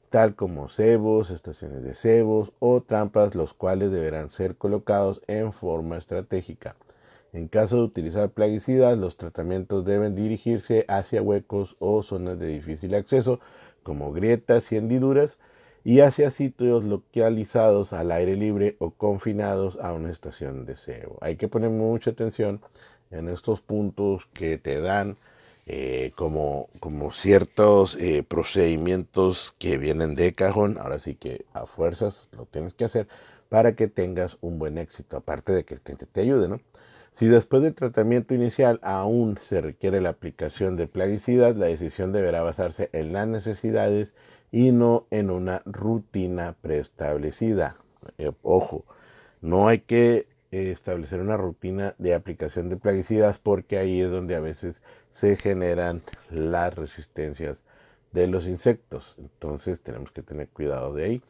tal 0.08 0.36
como 0.36 0.68
cebos, 0.68 1.30
estaciones 1.30 1.82
de 1.82 1.94
cebos 1.94 2.52
o 2.60 2.80
trampas, 2.80 3.34
los 3.34 3.52
cuales 3.52 3.90
deberán 3.90 4.30
ser 4.30 4.56
colocados 4.56 5.20
en 5.26 5.52
forma 5.52 5.96
estratégica. 5.96 6.76
En 7.32 7.48
caso 7.48 7.78
de 7.78 7.82
utilizar 7.82 8.30
plaguicidas, 8.30 8.96
los 8.96 9.16
tratamientos 9.16 9.84
deben 9.84 10.14
dirigirse 10.14 10.84
hacia 10.86 11.20
huecos 11.20 11.74
o 11.80 12.04
zonas 12.04 12.38
de 12.38 12.46
difícil 12.46 12.94
acceso, 12.94 13.40
como 13.82 14.12
grietas 14.12 14.70
y 14.70 14.76
hendiduras, 14.76 15.38
y 15.82 16.00
hacia 16.00 16.30
sitios 16.30 16.84
localizados 16.84 17.92
al 17.92 18.12
aire 18.12 18.36
libre 18.36 18.76
o 18.78 18.92
confinados 18.92 19.76
a 19.82 19.92
una 19.92 20.10
estación 20.10 20.64
de 20.64 20.76
cebo. 20.76 21.18
Hay 21.20 21.34
que 21.36 21.48
poner 21.48 21.70
mucha 21.70 22.10
atención 22.10 22.60
en 23.14 23.28
estos 23.28 23.60
puntos 23.60 24.26
que 24.34 24.58
te 24.58 24.80
dan 24.80 25.16
eh, 25.66 26.12
como, 26.16 26.68
como 26.80 27.12
ciertos 27.12 27.96
eh, 27.98 28.22
procedimientos 28.22 29.54
que 29.58 29.78
vienen 29.78 30.14
de 30.14 30.34
cajón. 30.34 30.78
Ahora 30.78 30.98
sí 30.98 31.14
que 31.14 31.46
a 31.54 31.66
fuerzas 31.66 32.28
lo 32.32 32.44
tienes 32.46 32.74
que 32.74 32.84
hacer 32.84 33.08
para 33.48 33.74
que 33.74 33.88
tengas 33.88 34.36
un 34.40 34.58
buen 34.58 34.78
éxito, 34.78 35.16
aparte 35.16 35.52
de 35.52 35.64
que 35.64 35.76
te, 35.76 35.94
te 35.96 36.20
ayude, 36.20 36.48
¿no? 36.48 36.60
Si 37.12 37.28
después 37.28 37.62
del 37.62 37.74
tratamiento 37.74 38.34
inicial 38.34 38.80
aún 38.82 39.38
se 39.40 39.60
requiere 39.60 40.00
la 40.00 40.08
aplicación 40.08 40.76
de 40.76 40.88
plaguicidas, 40.88 41.56
la 41.56 41.66
decisión 41.66 42.12
deberá 42.12 42.42
basarse 42.42 42.90
en 42.92 43.12
las 43.12 43.28
necesidades 43.28 44.16
y 44.50 44.72
no 44.72 45.06
en 45.10 45.30
una 45.30 45.62
rutina 45.64 46.56
preestablecida. 46.60 47.76
Eh, 48.18 48.32
ojo, 48.42 48.84
no 49.40 49.68
hay 49.68 49.80
que 49.80 50.26
establecer 50.56 51.20
una 51.20 51.36
rutina 51.36 51.94
de 51.98 52.14
aplicación 52.14 52.68
de 52.68 52.76
plaguicidas 52.76 53.38
porque 53.38 53.78
ahí 53.78 54.00
es 54.00 54.10
donde 54.10 54.36
a 54.36 54.40
veces 54.40 54.80
se 55.12 55.36
generan 55.36 56.02
las 56.30 56.74
resistencias 56.74 57.62
de 58.12 58.26
los 58.26 58.46
insectos. 58.46 59.14
Entonces 59.18 59.80
tenemos 59.80 60.10
que 60.12 60.22
tener 60.22 60.48
cuidado 60.48 60.94
de 60.94 61.04
ahí. 61.04 61.22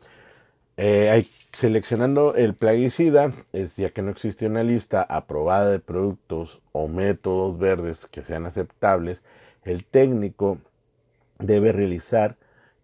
Eh, 0.76 1.28
seleccionando 1.52 2.35
el 2.35 2.54
plaguicida, 2.54 3.33
es 3.52 3.76
ya 3.76 3.90
que 3.90 4.02
no 4.02 4.11
existe 4.11 4.47
una 4.47 4.64
lista 4.64 5.02
aprobada 5.02 5.71
de 5.71 5.78
productos 5.78 6.61
o 6.73 6.88
métodos 6.88 7.59
verdes 7.59 8.07
que 8.11 8.23
sean 8.23 8.45
aceptables, 8.47 9.23
el 9.62 9.85
técnico 9.85 10.59
debe 11.38 11.73
realizar 11.73 12.37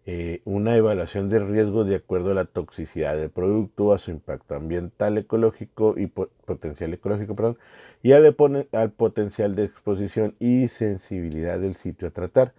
eh, 0.05 0.41
una 0.45 0.75
evaluación 0.75 1.29
de 1.29 1.39
riesgo 1.39 1.83
de 1.83 1.95
acuerdo 1.95 2.31
a 2.31 2.35
la 2.35 2.45
toxicidad 2.45 3.15
del 3.17 3.29
producto, 3.29 3.93
a 3.93 3.99
su 3.99 4.11
impacto 4.11 4.55
ambiental, 4.55 5.17
ecológico 5.17 5.95
y 5.97 6.07
potencial 6.07 6.93
ecológico, 6.93 7.35
perdón, 7.35 7.57
y 8.03 8.13
al, 8.13 8.35
al 8.71 8.91
potencial 8.91 9.55
de 9.55 9.65
exposición 9.65 10.35
y 10.39 10.67
sensibilidad 10.69 11.59
del 11.59 11.75
sitio 11.75 12.07
a 12.07 12.11
tratar 12.11 12.53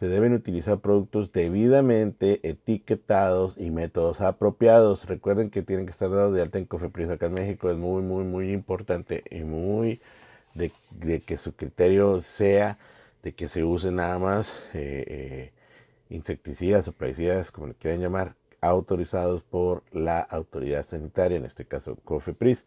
se 0.00 0.08
deben 0.08 0.32
utilizar 0.32 0.80
productos 0.80 1.30
debidamente 1.30 2.40
etiquetados 2.48 3.56
y 3.58 3.70
métodos 3.70 4.22
apropiados. 4.22 5.06
Recuerden 5.06 5.50
que 5.50 5.62
tienen 5.62 5.84
que 5.84 5.92
estar 5.92 6.08
dados 6.08 6.34
de 6.34 6.40
alta 6.40 6.58
en 6.58 6.64
Cofepris 6.64 7.10
acá 7.10 7.26
en 7.26 7.34
México. 7.34 7.70
Es 7.70 7.76
muy, 7.76 8.00
muy, 8.00 8.24
muy 8.24 8.50
importante 8.50 9.22
y 9.30 9.40
muy 9.40 10.00
de, 10.54 10.72
que 11.20 11.36
su 11.36 11.52
criterio 11.54 12.22
sea 12.22 12.78
de 13.22 13.32
que 13.34 13.48
se 13.48 13.62
use 13.62 13.90
nada 13.90 14.18
más 14.18 14.48
eh, 14.72 15.04
eh, 15.06 15.52
insecticidas 16.10 16.86
o 16.88 16.92
plaguicidas, 16.92 17.50
como 17.50 17.68
le 17.68 17.74
quieran 17.74 18.00
llamar, 18.00 18.34
autorizados 18.60 19.42
por 19.42 19.82
la 19.92 20.20
autoridad 20.20 20.84
sanitaria, 20.84 21.38
en 21.38 21.46
este 21.46 21.64
caso 21.64 21.96
COFEPRIS. 22.04 22.66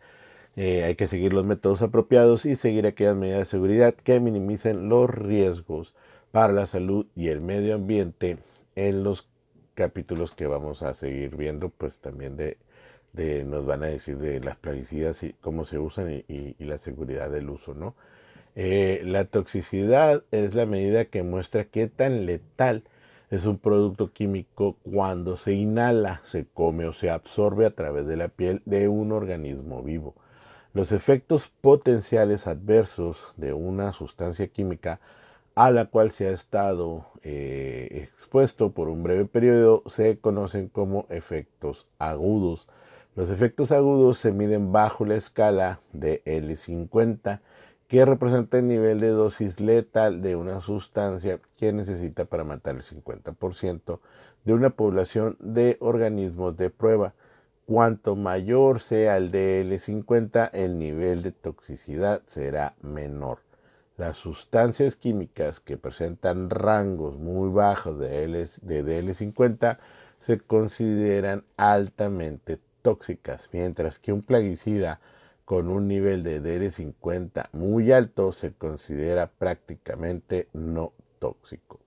Eh, 0.55 0.83
hay 0.83 0.95
que 0.95 1.07
seguir 1.07 1.33
los 1.33 1.45
métodos 1.45 1.81
apropiados 1.81 2.45
y 2.45 2.55
seguir 2.55 2.85
aquellas 2.85 3.15
medidas 3.15 3.39
de 3.39 3.45
seguridad 3.45 3.93
que 3.95 4.19
minimicen 4.19 4.87
los 4.89 5.09
riesgos 5.09 5.95
para 6.31 6.53
la 6.53 6.67
salud 6.67 7.07
y 7.15 7.29
el 7.29 7.41
medio 7.41 7.75
ambiente 7.75 8.37
en 8.75 9.03
los 9.03 9.27
capítulos 9.73 10.33
que 10.35 10.47
vamos 10.47 10.83
a 10.83 10.93
seguir 10.93 11.35
viendo, 11.35 11.69
pues 11.69 11.99
también 11.99 12.37
de, 12.37 12.57
de 13.13 13.43
nos 13.43 13.65
van 13.65 13.83
a 13.83 13.87
decir 13.87 14.17
de 14.17 14.39
las 14.39 14.55
plaguicidas 14.57 15.23
y 15.23 15.33
cómo 15.41 15.65
se 15.65 15.79
usan 15.79 16.23
y, 16.27 16.55
la 16.59 16.77
seguridad 16.77 17.31
del 17.31 17.49
uso, 17.49 17.73
¿no? 17.73 17.95
Eh, 18.55 19.01
la 19.03 19.25
toxicidad 19.25 20.23
es 20.31 20.53
la 20.53 20.67
medida 20.67 21.05
que 21.05 21.23
muestra 21.23 21.65
qué 21.65 21.87
tan 21.87 22.27
letal 22.27 22.83
es 23.33 23.47
un 23.47 23.57
producto 23.57 24.13
químico 24.13 24.77
cuando 24.83 25.37
se 25.37 25.53
inhala, 25.53 26.21
se 26.23 26.45
come 26.45 26.85
o 26.85 26.93
se 26.93 27.09
absorbe 27.09 27.65
a 27.65 27.71
través 27.73 28.05
de 28.05 28.15
la 28.15 28.27
piel 28.27 28.61
de 28.65 28.87
un 28.87 29.11
organismo 29.11 29.81
vivo. 29.81 30.13
Los 30.71 30.91
efectos 30.91 31.51
potenciales 31.61 32.45
adversos 32.45 33.33
de 33.35 33.53
una 33.53 33.91
sustancia 33.91 34.47
química 34.49 34.99
a 35.55 35.71
la 35.71 35.85
cual 35.85 36.11
se 36.11 36.27
ha 36.27 36.31
estado 36.31 37.07
eh, 37.23 38.07
expuesto 38.07 38.71
por 38.71 38.87
un 38.87 39.01
breve 39.01 39.25
periodo 39.25 39.81
se 39.87 40.19
conocen 40.19 40.67
como 40.67 41.07
efectos 41.09 41.87
agudos. 41.97 42.67
Los 43.15 43.31
efectos 43.31 43.71
agudos 43.71 44.19
se 44.19 44.31
miden 44.31 44.71
bajo 44.71 45.05
la 45.05 45.15
escala 45.15 45.79
de 45.91 46.23
L50, 46.25 47.39
que 47.87 48.05
representa 48.05 48.59
el 48.59 48.67
nivel 48.67 48.99
de 48.99 49.09
dosis 49.09 49.59
letal 49.59 50.21
de 50.21 50.35
una 50.35 50.61
sustancia 50.61 51.39
que 51.57 51.73
necesita 51.73 52.25
para 52.25 52.43
matar 52.43 52.75
el 52.75 52.81
50% 52.81 53.99
de 54.45 54.53
una 54.53 54.71
población 54.71 55.37
de 55.39 55.77
organismos 55.79 56.57
de 56.57 56.69
prueba. 56.69 57.13
Cuanto 57.65 58.15
mayor 58.15 58.81
sea 58.81 59.15
el 59.17 59.31
DL50, 59.31 60.49
el 60.53 60.77
nivel 60.77 61.23
de 61.23 61.31
toxicidad 61.31 62.21
será 62.25 62.75
menor. 62.81 63.39
Las 63.95 64.17
sustancias 64.17 64.95
químicas 64.95 65.59
que 65.59 65.77
presentan 65.77 66.49
rangos 66.49 67.17
muy 67.17 67.49
bajos 67.49 67.99
de, 67.99 68.27
DL50 68.27 69.77
se 70.19 70.39
consideran 70.39 71.45
altamente 71.57 72.59
tóxicas, 72.81 73.49
mientras 73.51 73.99
que 73.99 74.11
un 74.11 74.23
plaguicida 74.23 74.99
con 75.45 75.69
un 75.69 75.87
nivel 75.87 76.23
de 76.23 76.41
DL50 76.41 77.49
muy 77.51 77.91
alto 77.91 78.31
se 78.31 78.53
considera 78.53 79.27
prácticamente 79.27 80.47
no 80.53 80.93
tóxico. 81.19 81.79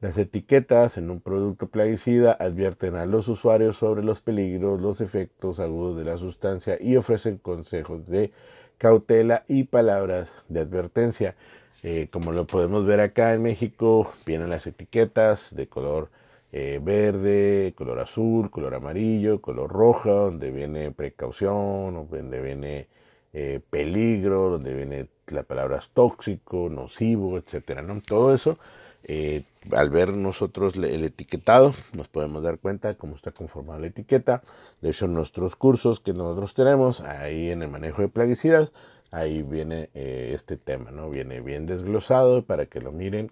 Las 0.00 0.18
etiquetas 0.18 0.98
en 0.98 1.10
un 1.10 1.20
producto 1.20 1.68
plaguicida 1.68 2.32
advierten 2.32 2.94
a 2.94 3.06
los 3.06 3.26
usuarios 3.28 3.78
sobre 3.78 4.02
los 4.02 4.20
peligros, 4.20 4.82
los 4.82 5.00
efectos 5.00 5.60
agudos 5.60 5.96
de 5.96 6.04
la 6.04 6.18
sustancia 6.18 6.76
y 6.78 6.96
ofrecen 6.96 7.38
consejos 7.38 8.04
de 8.04 8.30
cautela 8.76 9.44
y 9.48 9.64
palabras 9.64 10.30
de 10.50 10.60
advertencia. 10.60 11.36
Eh, 11.82 12.08
como 12.10 12.32
lo 12.32 12.46
podemos 12.46 12.84
ver 12.84 13.00
acá 13.00 13.32
en 13.32 13.42
México, 13.42 14.12
vienen 14.26 14.50
las 14.50 14.66
etiquetas 14.66 15.54
de 15.54 15.68
color 15.68 16.10
eh, 16.56 16.78
verde, 16.80 17.74
color 17.76 17.98
azul, 17.98 18.48
color 18.50 18.76
amarillo, 18.76 19.40
color 19.40 19.70
roja, 19.72 20.10
donde 20.10 20.52
viene 20.52 20.92
precaución, 20.92 22.08
donde 22.08 22.40
viene 22.40 22.86
eh, 23.32 23.60
peligro, 23.70 24.50
donde 24.50 24.72
viene 24.72 25.08
las 25.26 25.44
palabras 25.46 25.90
tóxico, 25.92 26.68
nocivo, 26.70 27.38
etcétera, 27.38 27.82
¿no? 27.82 28.00
Todo 28.02 28.32
eso 28.34 28.56
eh, 29.02 29.42
al 29.72 29.90
ver 29.90 30.16
nosotros 30.16 30.76
el 30.76 31.04
etiquetado, 31.04 31.74
nos 31.92 32.08
podemos 32.08 32.42
dar 32.42 32.58
cuenta 32.58 32.88
de 32.88 32.96
cómo 32.96 33.16
está 33.16 33.32
conformada 33.32 33.80
la 33.80 33.88
etiqueta. 33.88 34.42
De 34.80 34.90
hecho, 34.90 35.08
nuestros 35.08 35.56
cursos 35.56 36.00
que 36.00 36.12
nosotros 36.12 36.54
tenemos 36.54 37.00
ahí 37.00 37.50
en 37.50 37.62
el 37.62 37.68
manejo 37.68 38.02
de 38.02 38.08
plaguicidas, 38.08 38.72
ahí 39.10 39.42
viene 39.42 39.90
eh, 39.94 40.32
este 40.34 40.56
tema, 40.56 40.90
¿no? 40.90 41.10
Viene 41.10 41.40
bien 41.40 41.66
desglosado 41.66 42.44
para 42.44 42.66
que 42.66 42.80
lo 42.80 42.92
miren 42.92 43.30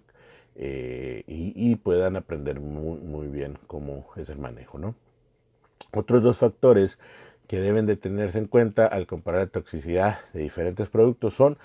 eh, 0.55 1.23
y, 1.27 1.75
puedan 1.77 2.15
aprender 2.15 2.59
muy, 2.59 2.99
muy 2.99 3.27
bien 3.27 3.57
cómo 3.67 4.07
es 4.15 4.29
el 4.29 4.37
manejo, 4.37 4.77
¿no? 4.77 4.95
Otros 5.91 6.23
dos 6.23 6.37
factores 6.37 6.99
que 7.47 7.59
deben 7.59 7.85
de 7.85 7.97
tenerse 7.97 8.39
en 8.39 8.47
cuenta 8.47 8.85
al 8.85 9.07
comparar 9.07 9.41
la 9.41 9.47
toxicidad 9.47 10.19
de 10.33 10.41
diferentes 10.41 10.89
productos 10.89 11.33
son 11.33 11.57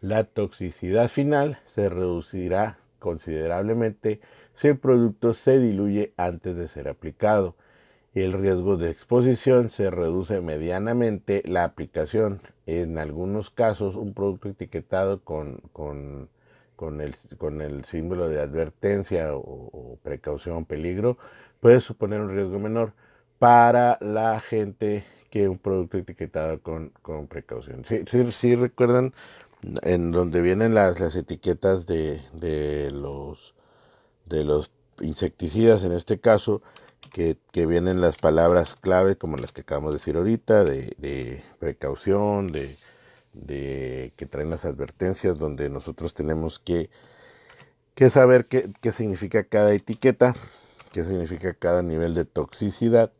La 0.00 0.24
toxicidad 0.24 1.08
final 1.08 1.58
se 1.66 1.88
reducirá 1.88 2.78
considerablemente 2.98 4.20
si 4.54 4.68
el 4.68 4.78
producto 4.78 5.34
se 5.34 5.58
diluye 5.58 6.12
antes 6.16 6.56
de 6.56 6.68
ser 6.68 6.88
aplicado. 6.88 7.54
El 8.14 8.32
riesgo 8.32 8.78
de 8.78 8.90
exposición 8.90 9.68
se 9.68 9.90
reduce 9.90 10.40
medianamente 10.40 11.42
la 11.44 11.64
aplicación. 11.64 12.40
En 12.64 12.96
algunos 12.96 13.50
casos, 13.50 13.94
un 13.94 14.14
producto 14.14 14.48
etiquetado 14.48 15.20
con, 15.20 15.60
con, 15.72 16.30
con, 16.76 17.00
el, 17.00 17.14
con 17.38 17.60
el, 17.60 17.84
símbolo 17.84 18.28
de 18.28 18.40
advertencia 18.40 19.34
o, 19.34 19.98
precaución, 20.02 20.64
peligro, 20.66 21.18
puede 21.60 21.80
suponer 21.80 22.20
un 22.20 22.30
riesgo 22.30 22.58
menor 22.58 22.92
para 23.38 23.98
la 24.00 24.40
gente 24.40 25.04
que 25.30 25.48
un 25.48 25.58
producto 25.58 25.98
etiquetado 25.98 26.60
con, 26.60 26.90
con 27.02 27.26
precaución. 27.26 27.84
Si 27.84 28.04
sí, 28.06 28.32
sí, 28.32 28.54
recuerdan 28.54 29.12
en 29.82 30.12
donde 30.12 30.42
vienen 30.42 30.74
las, 30.74 31.00
las 31.00 31.16
etiquetas 31.16 31.86
de, 31.86 32.22
de 32.34 32.90
los 32.90 33.54
de 34.26 34.44
los 34.44 34.70
insecticidas 35.00 35.82
en 35.82 35.92
este 35.92 36.18
caso, 36.18 36.62
que, 37.12 37.36
que, 37.52 37.66
vienen 37.66 38.00
las 38.00 38.16
palabras 38.16 38.74
clave 38.74 39.16
como 39.16 39.36
las 39.36 39.52
que 39.52 39.60
acabamos 39.60 39.92
de 39.92 39.98
decir 39.98 40.16
ahorita, 40.16 40.64
de, 40.64 40.94
de 40.98 41.44
precaución, 41.60 42.48
de, 42.48 42.76
de, 43.36 44.12
que 44.16 44.26
traen 44.26 44.50
las 44.50 44.64
advertencias, 44.64 45.38
donde 45.38 45.70
nosotros 45.70 46.14
tenemos 46.14 46.58
que, 46.58 46.90
que 47.94 48.10
saber 48.10 48.46
qué, 48.46 48.70
qué 48.80 48.92
significa 48.92 49.44
cada 49.44 49.72
etiqueta, 49.74 50.34
qué 50.92 51.04
significa 51.04 51.54
cada 51.54 51.82
nivel 51.82 52.14
de 52.14 52.24
toxicidad, 52.24 53.12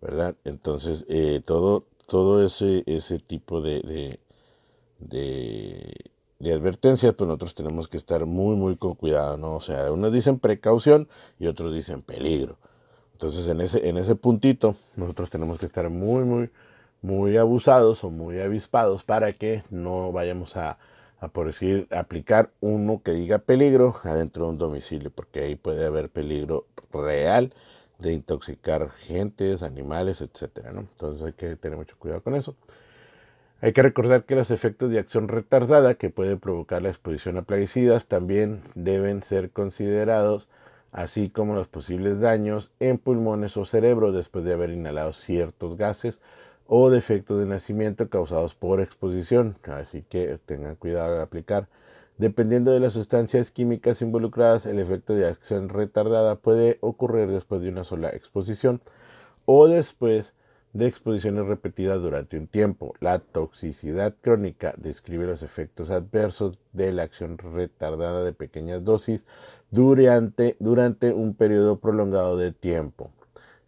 ¿verdad? 0.00 0.36
Entonces, 0.44 1.04
eh, 1.08 1.42
todo, 1.44 1.86
todo 2.06 2.44
ese, 2.44 2.84
ese 2.86 3.18
tipo 3.18 3.60
de, 3.60 3.80
de, 3.80 4.20
de 5.00 5.94
de 6.38 6.52
advertencias, 6.52 7.14
pues 7.14 7.26
nosotros 7.26 7.54
tenemos 7.54 7.88
que 7.88 7.96
estar 7.96 8.26
muy, 8.26 8.54
muy 8.56 8.76
con 8.76 8.94
cuidado, 8.94 9.36
¿no? 9.36 9.56
O 9.56 9.60
sea, 9.60 9.90
unos 9.92 10.12
dicen 10.12 10.38
precaución 10.38 11.08
y 11.38 11.46
otros 11.46 11.74
dicen 11.74 12.02
peligro. 12.02 12.58
Entonces, 13.12 13.46
en 13.48 13.60
ese, 13.60 13.88
en 13.88 13.96
ese 13.96 14.14
puntito, 14.14 14.76
nosotros 14.96 15.30
tenemos 15.30 15.58
que 15.58 15.66
estar 15.66 15.88
muy, 15.88 16.24
muy, 16.24 16.50
muy 17.04 17.36
abusados 17.36 18.02
o 18.02 18.10
muy 18.10 18.40
avispados 18.40 19.04
para 19.04 19.34
que 19.34 19.62
no 19.68 20.10
vayamos 20.10 20.56
a, 20.56 20.78
por 21.34 21.48
decir, 21.48 21.86
aplicar 21.90 22.48
uno 22.62 23.02
que 23.04 23.10
diga 23.10 23.40
peligro 23.40 23.96
adentro 24.04 24.46
de 24.46 24.50
un 24.52 24.58
domicilio, 24.58 25.10
porque 25.10 25.40
ahí 25.40 25.54
puede 25.54 25.84
haber 25.84 26.08
peligro 26.08 26.66
real 26.90 27.52
de 27.98 28.14
intoxicar 28.14 28.90
gentes, 29.06 29.62
animales, 29.62 30.22
etcétera, 30.22 30.72
¿no? 30.72 30.80
Entonces 30.80 31.26
hay 31.26 31.34
que 31.34 31.56
tener 31.56 31.76
mucho 31.76 31.94
cuidado 31.98 32.22
con 32.22 32.34
eso. 32.34 32.56
Hay 33.60 33.74
que 33.74 33.82
recordar 33.82 34.24
que 34.24 34.34
los 34.34 34.50
efectos 34.50 34.88
de 34.88 34.98
acción 34.98 35.28
retardada 35.28 35.96
que 35.96 36.08
pueden 36.08 36.40
provocar 36.40 36.80
la 36.80 36.88
exposición 36.88 37.36
a 37.36 37.42
plaguicidas 37.42 38.06
también 38.06 38.62
deben 38.74 39.22
ser 39.22 39.50
considerados, 39.50 40.48
así 40.90 41.28
como 41.28 41.54
los 41.54 41.68
posibles 41.68 42.18
daños 42.20 42.72
en 42.80 42.96
pulmones 42.96 43.58
o 43.58 43.66
cerebro 43.66 44.10
después 44.10 44.42
de 44.46 44.54
haber 44.54 44.70
inhalado 44.70 45.12
ciertos 45.12 45.76
gases 45.76 46.22
o 46.66 46.90
defectos 46.90 47.38
de 47.40 47.46
nacimiento 47.46 48.08
causados 48.08 48.54
por 48.54 48.80
exposición. 48.80 49.56
Así 49.64 50.02
que 50.02 50.38
tengan 50.46 50.76
cuidado 50.76 51.14
al 51.14 51.20
aplicar. 51.20 51.68
Dependiendo 52.16 52.70
de 52.70 52.80
las 52.80 52.92
sustancias 52.92 53.50
químicas 53.50 54.00
involucradas, 54.00 54.66
el 54.66 54.78
efecto 54.78 55.14
de 55.14 55.26
acción 55.26 55.68
retardada 55.68 56.36
puede 56.36 56.78
ocurrir 56.80 57.28
después 57.28 57.62
de 57.62 57.70
una 57.70 57.82
sola 57.82 58.10
exposición 58.10 58.80
o 59.46 59.66
después 59.66 60.32
de 60.72 60.86
exposiciones 60.86 61.46
repetidas 61.46 62.00
durante 62.02 62.36
un 62.36 62.48
tiempo. 62.48 62.94
La 63.00 63.20
toxicidad 63.20 64.14
crónica 64.20 64.74
describe 64.76 65.26
los 65.26 65.42
efectos 65.42 65.90
adversos 65.90 66.58
de 66.72 66.92
la 66.92 67.04
acción 67.04 67.38
retardada 67.38 68.24
de 68.24 68.32
pequeñas 68.32 68.84
dosis 68.84 69.24
durante, 69.70 70.56
durante 70.58 71.12
un 71.12 71.34
periodo 71.34 71.78
prolongado 71.78 72.36
de 72.36 72.52
tiempo. 72.52 73.10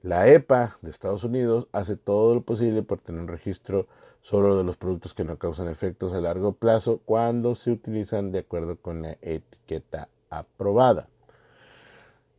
La 0.06 0.28
EPA 0.28 0.78
de 0.82 0.92
Estados 0.92 1.24
Unidos 1.24 1.66
hace 1.72 1.96
todo 1.96 2.32
lo 2.32 2.42
posible 2.42 2.84
por 2.84 3.00
tener 3.00 3.20
un 3.20 3.26
registro 3.26 3.88
solo 4.22 4.56
de 4.56 4.62
los 4.62 4.76
productos 4.76 5.14
que 5.14 5.24
no 5.24 5.36
causan 5.36 5.66
efectos 5.66 6.14
a 6.14 6.20
largo 6.20 6.52
plazo 6.52 7.00
cuando 7.04 7.56
se 7.56 7.72
utilizan 7.72 8.30
de 8.30 8.38
acuerdo 8.38 8.76
con 8.76 9.02
la 9.02 9.16
etiqueta 9.20 10.08
aprobada. 10.30 11.08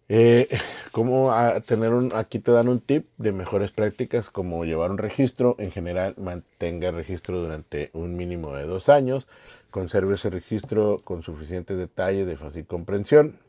Eh, 0.08 0.48
¿Cómo 0.94 1.34
tener 1.66 1.92
un, 1.92 2.14
aquí 2.16 2.40
te 2.40 2.54
dan 2.54 2.70
un 2.70 2.80
tip 2.80 3.10
de 3.18 3.34
mejores 3.34 3.74
prácticas, 3.74 4.30
como 4.30 4.64
llevar 4.64 4.90
un 4.90 4.98
registro. 4.98 5.58
En 5.60 5.72
general, 5.72 6.16
mantenga 6.16 6.88
el 6.88 6.96
registro 6.96 7.38
durante 7.42 7.90
un 7.92 8.16
mínimo 8.16 8.54
de 8.54 8.64
dos 8.64 8.88
años. 8.88 9.28
Conserve 9.72 10.16
ese 10.16 10.30
registro 10.30 11.02
con 11.04 11.22
suficiente 11.22 11.76
detalle 11.76 12.24
de 12.24 12.38
fácil 12.38 12.66
comprensión. 12.66 13.40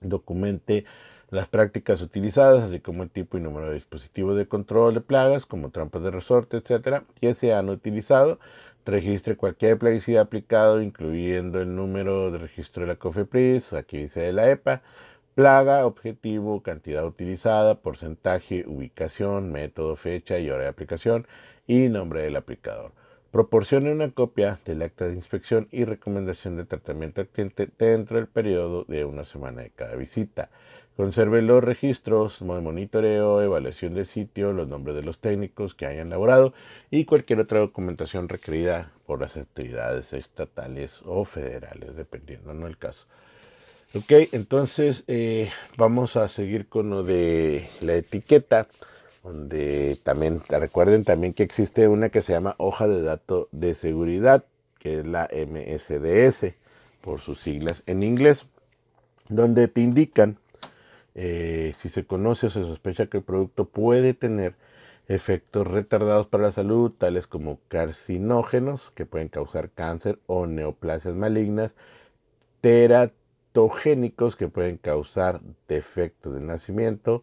Documente 0.00 0.86
las 1.34 1.48
prácticas 1.48 2.00
utilizadas, 2.00 2.64
así 2.64 2.80
como 2.80 3.02
el 3.02 3.10
tipo 3.10 3.36
y 3.36 3.40
número 3.40 3.68
de 3.68 3.74
dispositivos 3.74 4.36
de 4.36 4.46
control 4.46 4.94
de 4.94 5.00
plagas, 5.00 5.46
como 5.46 5.70
trampas 5.70 6.02
de 6.02 6.10
resorte, 6.10 6.58
etcétera, 6.58 7.04
que 7.20 7.34
se 7.34 7.52
han 7.52 7.68
utilizado. 7.68 8.38
Registre 8.86 9.36
cualquier 9.36 9.78
plaguicida 9.78 10.20
aplicado, 10.20 10.82
incluyendo 10.82 11.60
el 11.60 11.74
número 11.74 12.30
de 12.30 12.38
registro 12.38 12.82
de 12.82 12.88
la 12.88 12.96
COFEPRIS, 12.96 13.72
aquí 13.72 13.98
dice 13.98 14.20
de 14.20 14.32
la 14.32 14.50
EPA 14.50 14.82
Plaga, 15.34 15.84
objetivo, 15.84 16.62
cantidad 16.62 17.04
utilizada, 17.04 17.74
porcentaje, 17.80 18.64
ubicación, 18.68 19.50
método, 19.50 19.96
fecha 19.96 20.38
y 20.38 20.48
hora 20.48 20.62
de 20.62 20.68
aplicación 20.68 21.26
y 21.66 21.88
nombre 21.88 22.22
del 22.22 22.36
aplicador. 22.36 22.92
Proporcione 23.32 23.90
una 23.90 24.12
copia 24.12 24.60
del 24.64 24.82
acta 24.82 25.08
de 25.08 25.14
inspección 25.14 25.66
y 25.72 25.84
recomendación 25.84 26.56
de 26.56 26.66
tratamiento 26.66 27.20
al 27.20 27.26
cliente 27.26 27.68
dentro 27.76 28.16
del 28.18 28.28
periodo 28.28 28.84
de 28.84 29.04
una 29.04 29.24
semana 29.24 29.62
de 29.62 29.70
cada 29.70 29.96
visita. 29.96 30.50
Conserve 30.96 31.42
los 31.42 31.64
registros 31.64 32.40
monitoreo, 32.40 33.42
evaluación 33.42 33.94
del 33.94 34.06
sitio, 34.06 34.52
los 34.52 34.68
nombres 34.68 34.94
de 34.94 35.02
los 35.02 35.18
técnicos 35.18 35.74
que 35.74 35.86
hayan 35.86 36.06
elaborado 36.06 36.54
y 36.88 37.04
cualquier 37.04 37.40
otra 37.40 37.58
documentación 37.58 38.28
requerida 38.28 38.92
por 39.04 39.20
las 39.20 39.36
autoridades 39.36 40.12
estatales 40.12 41.00
o 41.04 41.24
federales, 41.24 41.96
dependiendo 41.96 42.54
del 42.54 42.78
caso. 42.78 43.06
Ok, 43.92 44.12
entonces 44.30 45.02
eh, 45.08 45.50
vamos 45.76 46.14
a 46.14 46.28
seguir 46.28 46.68
con 46.68 46.90
lo 46.90 47.02
de 47.02 47.68
la 47.80 47.94
etiqueta, 47.94 48.68
donde 49.24 49.98
también 50.04 50.42
recuerden 50.48 51.02
también 51.02 51.32
que 51.32 51.42
existe 51.42 51.88
una 51.88 52.10
que 52.10 52.22
se 52.22 52.32
llama 52.32 52.54
hoja 52.58 52.86
de 52.86 53.02
datos 53.02 53.48
de 53.50 53.74
seguridad, 53.74 54.44
que 54.78 55.00
es 55.00 55.06
la 55.06 55.28
MSDS, 55.32 56.54
por 57.00 57.20
sus 57.20 57.40
siglas 57.40 57.82
en 57.86 58.04
inglés, 58.04 58.46
donde 59.28 59.66
te 59.66 59.80
indican 59.80 60.38
eh, 61.14 61.74
si 61.80 61.88
se 61.88 62.04
conoce 62.06 62.46
o 62.46 62.50
se 62.50 62.60
sospecha 62.60 63.06
que 63.06 63.18
el 63.18 63.24
producto 63.24 63.66
puede 63.66 64.14
tener 64.14 64.56
efectos 65.08 65.66
retardados 65.66 66.26
para 66.26 66.44
la 66.44 66.52
salud, 66.52 66.92
tales 66.92 67.26
como 67.26 67.60
carcinógenos, 67.68 68.90
que 68.94 69.06
pueden 69.06 69.28
causar 69.28 69.70
cáncer 69.70 70.18
o 70.26 70.46
neoplasias 70.46 71.14
malignas, 71.14 71.76
teratología, 72.60 73.14
que 74.38 74.48
pueden 74.48 74.78
causar 74.78 75.40
defectos 75.68 76.34
de 76.34 76.40
nacimiento, 76.40 77.22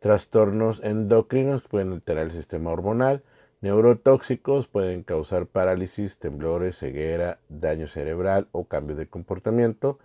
trastornos 0.00 0.80
endocrinos 0.82 1.62
que 1.62 1.68
pueden 1.68 1.92
alterar 1.92 2.24
el 2.24 2.32
sistema 2.32 2.70
hormonal, 2.72 3.22
neurotóxicos 3.60 4.66
pueden 4.66 5.02
causar 5.02 5.46
parálisis, 5.46 6.18
temblores, 6.18 6.78
ceguera, 6.78 7.38
daño 7.48 7.86
cerebral 7.88 8.48
o 8.52 8.64
cambios 8.64 8.98
de 8.98 9.08
comportamiento, 9.08 9.98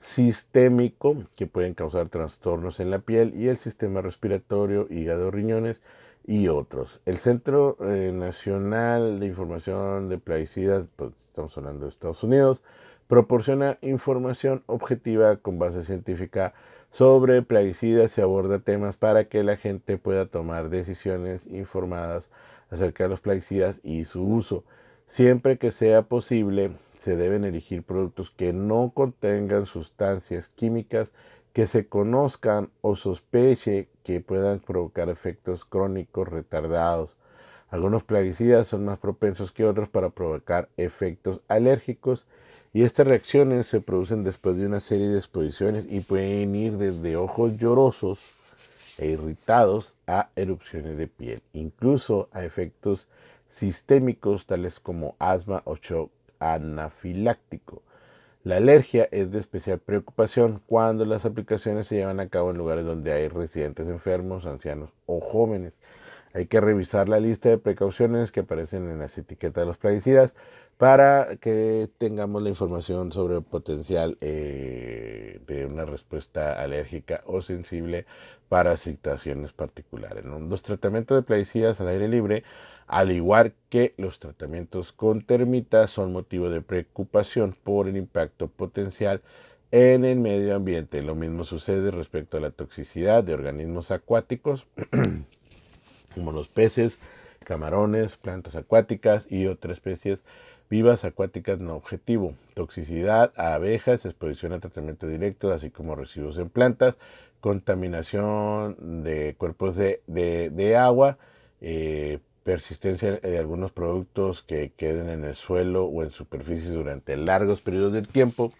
sistémico 0.00 1.16
que 1.36 1.46
pueden 1.46 1.74
causar 1.74 2.08
trastornos 2.08 2.80
en 2.80 2.90
la 2.90 3.00
piel 3.00 3.34
y 3.36 3.48
el 3.48 3.58
sistema 3.58 4.00
respiratorio, 4.00 4.86
hígado, 4.90 5.30
riñones 5.30 5.82
y 6.26 6.48
otros. 6.48 7.00
El 7.06 7.18
Centro 7.18 7.76
eh, 7.80 8.10
Nacional 8.12 9.20
de 9.20 9.26
Información 9.26 10.08
de 10.08 10.18
Plaguicidas, 10.18 10.86
pues 10.96 11.12
estamos 11.26 11.56
hablando 11.56 11.84
de 11.84 11.90
Estados 11.90 12.22
Unidos, 12.24 12.62
proporciona 13.08 13.78
información 13.82 14.62
objetiva 14.66 15.36
con 15.36 15.58
base 15.58 15.84
científica 15.84 16.54
sobre 16.90 17.42
plaguicidas 17.42 18.16
y 18.16 18.20
aborda 18.20 18.58
temas 18.60 18.96
para 18.96 19.24
que 19.24 19.44
la 19.44 19.56
gente 19.56 19.98
pueda 19.98 20.26
tomar 20.26 20.70
decisiones 20.70 21.46
informadas 21.46 22.30
acerca 22.70 23.04
de 23.04 23.10
los 23.10 23.20
plaguicidas 23.20 23.80
y 23.82 24.04
su 24.04 24.24
uso. 24.24 24.64
Siempre 25.06 25.58
que 25.58 25.72
sea 25.72 26.02
posible, 26.02 26.72
se 27.02 27.16
deben 27.16 27.44
elegir 27.44 27.82
productos 27.82 28.30
que 28.30 28.52
no 28.52 28.92
contengan 28.94 29.66
sustancias 29.66 30.48
químicas 30.48 31.12
que 31.52 31.66
se 31.66 31.88
conozcan 31.88 32.70
o 32.80 32.94
sospeche 32.94 33.88
que 34.04 34.20
puedan 34.20 34.60
provocar 34.60 35.08
efectos 35.08 35.64
crónicos 35.64 36.28
retardados. 36.28 37.16
Algunos 37.70 38.04
plaguicidas 38.04 38.68
son 38.68 38.84
más 38.84 38.98
propensos 38.98 39.52
que 39.52 39.64
otros 39.64 39.88
para 39.88 40.10
provocar 40.10 40.68
efectos 40.76 41.40
alérgicos 41.48 42.26
y 42.72 42.84
estas 42.84 43.06
reacciones 43.06 43.66
se 43.66 43.80
producen 43.80 44.22
después 44.22 44.56
de 44.56 44.66
una 44.66 44.80
serie 44.80 45.08
de 45.08 45.18
exposiciones 45.18 45.86
y 45.88 46.00
pueden 46.00 46.54
ir 46.54 46.76
desde 46.76 47.16
ojos 47.16 47.56
llorosos 47.56 48.20
e 48.98 49.08
irritados 49.08 49.96
a 50.06 50.30
erupciones 50.36 50.96
de 50.96 51.08
piel, 51.08 51.42
incluso 51.52 52.28
a 52.32 52.44
efectos 52.44 53.08
sistémicos 53.48 54.46
tales 54.46 54.78
como 54.78 55.16
asma 55.18 55.62
o 55.64 55.76
shock 55.76 56.10
anafiláctico. 56.40 57.82
La 58.42 58.56
alergia 58.56 59.06
es 59.12 59.30
de 59.30 59.38
especial 59.38 59.78
preocupación 59.78 60.62
cuando 60.66 61.04
las 61.04 61.26
aplicaciones 61.26 61.86
se 61.86 61.96
llevan 61.96 62.20
a 62.20 62.28
cabo 62.28 62.50
en 62.50 62.56
lugares 62.56 62.86
donde 62.86 63.12
hay 63.12 63.28
residentes 63.28 63.88
enfermos, 63.88 64.46
ancianos 64.46 64.90
o 65.06 65.20
jóvenes. 65.20 65.78
Hay 66.32 66.46
que 66.46 66.60
revisar 66.60 67.08
la 67.08 67.20
lista 67.20 67.50
de 67.50 67.58
precauciones 67.58 68.32
que 68.32 68.40
aparecen 68.40 68.88
en 68.88 68.98
las 68.98 69.18
etiquetas 69.18 69.62
de 69.62 69.66
los 69.66 69.76
plaguicidas 69.76 70.34
para 70.78 71.36
que 71.36 71.90
tengamos 71.98 72.42
la 72.42 72.48
información 72.48 73.12
sobre 73.12 73.36
el 73.36 73.42
potencial 73.42 74.16
eh, 74.22 75.38
de 75.46 75.66
una 75.66 75.84
respuesta 75.84 76.58
alérgica 76.58 77.22
o 77.26 77.42
sensible 77.42 78.06
para 78.48 78.78
situaciones 78.78 79.52
particulares. 79.52 80.24
Los 80.24 80.62
tratamientos 80.62 81.18
de 81.18 81.22
plaguicidas 81.22 81.82
al 81.82 81.88
aire 81.88 82.08
libre, 82.08 82.44
al 82.90 83.12
igual 83.12 83.54
que 83.68 83.94
los 83.98 84.18
tratamientos 84.18 84.92
con 84.92 85.22
termitas, 85.22 85.92
son 85.92 86.12
motivo 86.12 86.50
de 86.50 86.60
preocupación 86.60 87.56
por 87.62 87.86
el 87.86 87.96
impacto 87.96 88.48
potencial 88.48 89.22
en 89.70 90.04
el 90.04 90.18
medio 90.18 90.56
ambiente. 90.56 91.00
Lo 91.00 91.14
mismo 91.14 91.44
sucede 91.44 91.92
respecto 91.92 92.36
a 92.36 92.40
la 92.40 92.50
toxicidad 92.50 93.22
de 93.22 93.34
organismos 93.34 93.92
acuáticos, 93.92 94.66
como 96.16 96.32
los 96.32 96.48
peces, 96.48 96.98
camarones, 97.44 98.16
plantas 98.16 98.56
acuáticas 98.56 99.30
y 99.30 99.46
otras 99.46 99.74
especies 99.74 100.24
vivas 100.68 101.04
acuáticas 101.04 101.60
no 101.60 101.76
objetivo, 101.76 102.34
toxicidad 102.54 103.32
a 103.36 103.54
abejas, 103.54 104.04
exposición 104.04 104.52
a 104.52 104.58
tratamiento 104.58 105.06
directo, 105.06 105.52
así 105.52 105.70
como 105.70 105.94
residuos 105.94 106.38
en 106.38 106.50
plantas, 106.50 106.98
contaminación 107.40 109.04
de 109.04 109.36
cuerpos 109.38 109.76
de, 109.76 110.76
agua, 110.76 111.18
eh, 111.60 112.18
persistencia 112.44 113.12
de 113.12 113.38
algunos 113.38 113.72
productos 113.72 114.42
que 114.42 114.72
queden 114.76 115.08
en 115.08 115.24
el 115.24 115.34
suelo 115.34 115.84
o 115.84 116.02
en 116.02 116.10
superficies 116.10 116.72
durante 116.72 117.16
largos 117.16 117.60
periodos 117.60 117.92
de 117.92 118.02
tiempo 118.02 118.52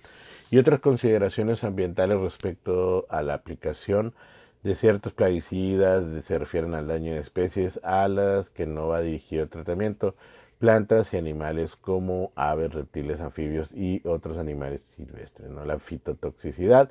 y 0.51 0.59
otras 0.59 0.81
consideraciones 0.81 1.64
ambientales 1.64 2.21
respecto 2.21 3.07
a 3.09 3.23
la 3.23 3.35
aplicación 3.35 4.14
de 4.62 4.75
ciertos 4.75 5.12
plaguicidas, 5.12 6.05
se 6.25 6.38
refieren 6.38 6.75
al 6.75 6.88
daño 6.88 7.14
de 7.14 7.21
especies 7.21 7.81
a 7.83 8.09
las 8.09 8.51
que 8.51 8.66
no 8.66 8.88
va 8.88 9.01
dirigido 9.01 9.45
el 9.45 9.49
tratamiento, 9.49 10.14
plantas 10.59 11.14
y 11.14 11.16
animales 11.16 11.77
como 11.77 12.33
aves, 12.35 12.75
reptiles, 12.75 13.21
anfibios 13.21 13.73
y 13.73 14.03
otros 14.05 14.37
animales 14.37 14.83
silvestres. 14.97 15.49
¿no? 15.51 15.64
La 15.64 15.79
fitotoxicidad 15.79 16.90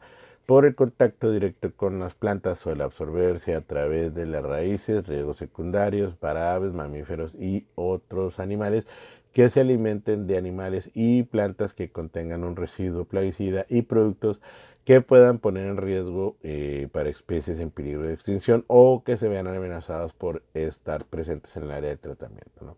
por 0.50 0.66
el 0.66 0.74
contacto 0.74 1.32
directo 1.32 1.72
con 1.76 2.00
las 2.00 2.16
plantas 2.16 2.58
suele 2.58 2.82
absorberse 2.82 3.54
a 3.54 3.62
través 3.62 4.16
de 4.16 4.26
las 4.26 4.42
raíces, 4.42 5.06
riesgos 5.06 5.38
secundarios 5.38 6.16
para 6.16 6.56
aves, 6.56 6.74
mamíferos 6.74 7.36
y 7.36 7.68
otros 7.76 8.40
animales 8.40 8.88
que 9.32 9.52
se 9.52 9.60
alimenten 9.60 10.26
de 10.26 10.40
animales 10.40 10.90
y 10.96 11.22
plantas 11.22 11.76
que 11.76 11.92
contengan 11.92 12.44
un 12.44 12.56
residuo 12.56 13.06
plaguicida 13.06 13.68
y 13.70 13.84
productos 13.84 14.42
que 14.86 15.02
puedan 15.02 15.38
poner 15.38 15.68
en 15.68 15.78
riesgo 15.78 16.36
eh, 16.42 16.88
para 16.92 17.10
especies 17.10 17.60
en 17.60 17.70
peligro 17.70 18.02
de 18.02 18.16
extinción 18.16 18.66
o 18.66 19.04
que 19.04 19.18
se 19.18 19.28
vean 19.28 19.46
amenazadas 19.46 20.14
por 20.14 20.42
estar 20.56 21.06
presentes 21.06 21.56
en 21.58 21.64
el 21.66 21.72
área 21.74 21.92
de 21.92 21.98
tratamiento. 21.98 22.76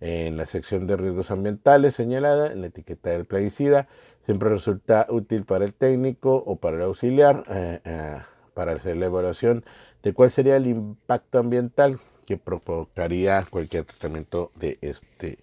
en 0.00 0.36
la 0.36 0.46
sección 0.46 0.88
de 0.88 0.96
riesgos 0.96 1.30
ambientales 1.30 1.94
señalada 1.94 2.52
en 2.52 2.62
la 2.62 2.66
etiqueta 2.66 3.10
del 3.10 3.26
plaguicida. 3.26 3.86
Siempre 4.26 4.50
resulta 4.50 5.06
útil 5.08 5.44
para 5.44 5.64
el 5.64 5.72
técnico 5.72 6.34
o 6.34 6.56
para 6.56 6.76
el 6.76 6.82
auxiliar 6.82 7.44
eh, 7.48 7.80
eh, 7.84 8.18
para 8.54 8.72
hacer 8.72 8.96
la 8.96 9.06
evaluación 9.06 9.64
de 10.02 10.12
cuál 10.12 10.32
sería 10.32 10.56
el 10.56 10.66
impacto 10.66 11.38
ambiental 11.38 12.00
que 12.26 12.36
provocaría 12.36 13.46
cualquier 13.48 13.84
tratamiento 13.84 14.50
de 14.56 14.78
este 14.80 15.38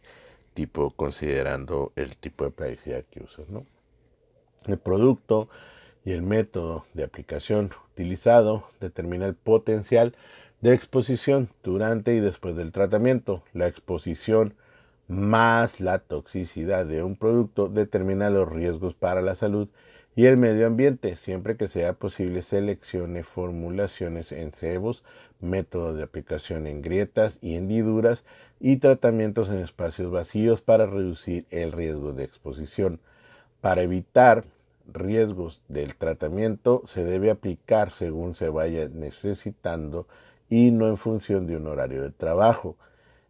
tipo, 0.53 0.91
considerando 0.91 1.93
el 1.95 2.17
tipo 2.17 2.43
de 2.43 2.51
plaguicida 2.51 3.03
que 3.03 3.23
usas. 3.23 3.47
¿no? 3.49 3.65
El 4.67 4.77
producto 4.77 5.47
y 6.03 6.11
el 6.11 6.21
método 6.21 6.85
de 6.93 7.05
aplicación 7.05 7.71
utilizado 7.93 8.67
determina 8.81 9.25
el 9.25 9.35
potencial 9.35 10.13
de 10.59 10.73
exposición 10.73 11.49
durante 11.63 12.13
y 12.15 12.19
después 12.19 12.57
del 12.57 12.73
tratamiento. 12.73 13.43
La 13.53 13.67
exposición 13.67 14.55
más 15.07 15.79
la 15.79 15.99
toxicidad 15.99 16.85
de 16.85 17.03
un 17.03 17.15
producto 17.15 17.67
determina 17.67 18.29
los 18.29 18.49
riesgos 18.49 18.93
para 18.93 19.21
la 19.21 19.35
salud 19.35 19.67
y 20.15 20.25
el 20.25 20.37
medio 20.37 20.67
ambiente. 20.67 21.15
Siempre 21.15 21.57
que 21.57 21.67
sea 21.67 21.93
posible, 21.93 22.43
seleccione 22.43 23.23
formulaciones 23.23 24.31
en 24.31 24.51
cebos, 24.51 25.03
métodos 25.41 25.97
de 25.97 26.03
aplicación 26.03 26.67
en 26.67 26.81
grietas 26.81 27.37
y 27.41 27.55
hendiduras 27.55 28.23
y 28.59 28.77
tratamientos 28.77 29.49
en 29.49 29.59
espacios 29.59 30.11
vacíos 30.11 30.61
para 30.61 30.85
reducir 30.85 31.45
el 31.49 31.71
riesgo 31.71 32.13
de 32.13 32.23
exposición. 32.23 32.99
Para 33.61 33.81
evitar 33.81 34.45
riesgos 34.91 35.61
del 35.67 35.95
tratamiento, 35.95 36.83
se 36.87 37.03
debe 37.03 37.31
aplicar 37.31 37.91
según 37.91 38.35
se 38.35 38.49
vaya 38.49 38.89
necesitando 38.89 40.07
y 40.49 40.71
no 40.71 40.87
en 40.87 40.97
función 40.97 41.47
de 41.47 41.57
un 41.57 41.67
horario 41.67 42.01
de 42.03 42.11
trabajo. 42.11 42.75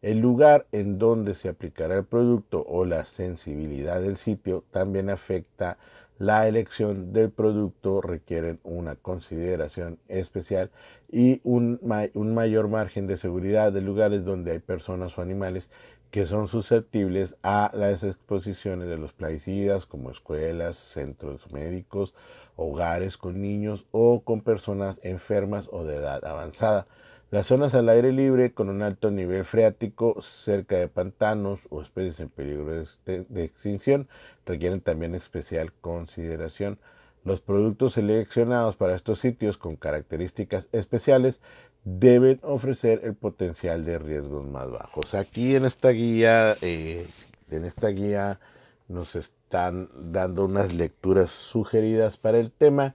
El 0.04 0.20
lugar 0.20 0.68
en 0.74 1.00
donde 1.00 1.34
se 1.34 1.48
aplicará 1.48 1.96
el 1.96 2.04
producto 2.04 2.62
o 2.68 2.84
la 2.84 3.06
sensibilidad 3.06 4.02
del 4.02 4.18
sitio 4.18 4.66
también 4.70 5.10
afecta 5.10 5.78
la 6.20 6.46
elección 6.46 7.14
del 7.14 7.32
producto, 7.32 8.02
requieren 8.02 8.60
una 8.64 8.98
consideración 8.98 9.98
especial 10.10 10.72
y 11.10 11.40
un, 11.46 11.80
un, 12.16 12.34
mayor 12.34 12.68
margen 12.68 13.08
de 13.08 13.16
seguridad 13.16 13.72
de 13.72 13.80
lugares 13.80 14.26
donde 14.26 14.52
hay 14.52 14.60
personas 14.60 15.18
o 15.18 15.22
animales 15.22 15.72
que 16.12 16.26
son 16.26 16.50
susceptibles 16.50 17.38
a 17.42 17.72
las 17.74 18.04
exposiciones 18.04 18.90
de 18.90 18.98
los 18.98 19.14
plaguicidas 19.14 19.86
como 19.86 20.12
escuelas, 20.12 20.76
centros 20.76 21.50
médicos, 21.54 22.14
hogares 22.58 23.16
con 23.16 23.42
niños 23.42 23.86
o 23.92 24.20
con 24.20 24.42
personas 24.42 25.00
enfermas 25.02 25.70
o 25.72 25.86
de 25.86 25.96
edad 25.96 26.26
avanzada. 26.26 26.88
Las 27.34 27.48
zonas 27.48 27.74
al 27.74 27.90
aire 27.90 28.12
libre 28.12 28.54
con 28.54 28.70
un 28.70 28.84
alto 28.84 29.10
nivel 29.10 29.44
freático 29.44 30.22
cerca 30.22 30.78
de 30.78 30.88
pantanos 30.88 31.62
o 31.72 31.82
especies 31.82 32.20
en 32.20 32.30
peligro 32.30 32.86
de 33.06 33.44
extinción 33.44 34.08
requieren 34.46 34.82
también 34.82 35.16
especial 35.16 35.74
consideración. 35.82 36.78
Los 37.26 37.42
productos 37.42 37.94
seleccionados 37.94 38.76
para 38.76 38.96
estos 38.96 39.18
sitios 39.18 39.58
con 39.58 39.78
características 39.78 40.70
especiales 40.74 41.40
deben 41.86 42.40
ofrecer 42.44 43.02
el 43.04 43.16
potencial 43.16 43.84
de 43.84 43.98
riesgos 43.98 44.46
más 44.46 44.70
bajos. 44.70 45.16
Aquí 45.16 45.56
en 45.56 45.66
esta 45.66 45.90
guía, 45.90 46.56
eh, 46.62 47.08
en 47.50 47.66
esta 47.66 47.88
guía 47.88 48.42
nos 48.88 49.16
están 49.16 49.90
dando 49.96 50.46
unas 50.46 50.72
lecturas 50.72 51.32
sugeridas 51.32 52.16
para 52.16 52.38
el 52.38 52.52
tema 52.52 52.94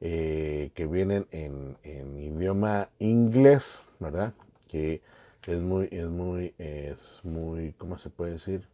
eh, 0.00 0.70
que 0.74 0.86
vienen 0.86 1.26
en, 1.30 1.76
idioma 2.18 2.88
inglés, 2.98 3.80
¿verdad? 3.98 4.32
Que 4.68 5.02
es 5.46 5.60
muy, 5.60 5.88
es 5.90 6.08
muy, 6.08 6.54
es 6.58 7.20
muy, 7.24 7.72
¿cómo 7.72 7.98
se 7.98 8.08
puede 8.08 8.32
decir? 8.32 8.66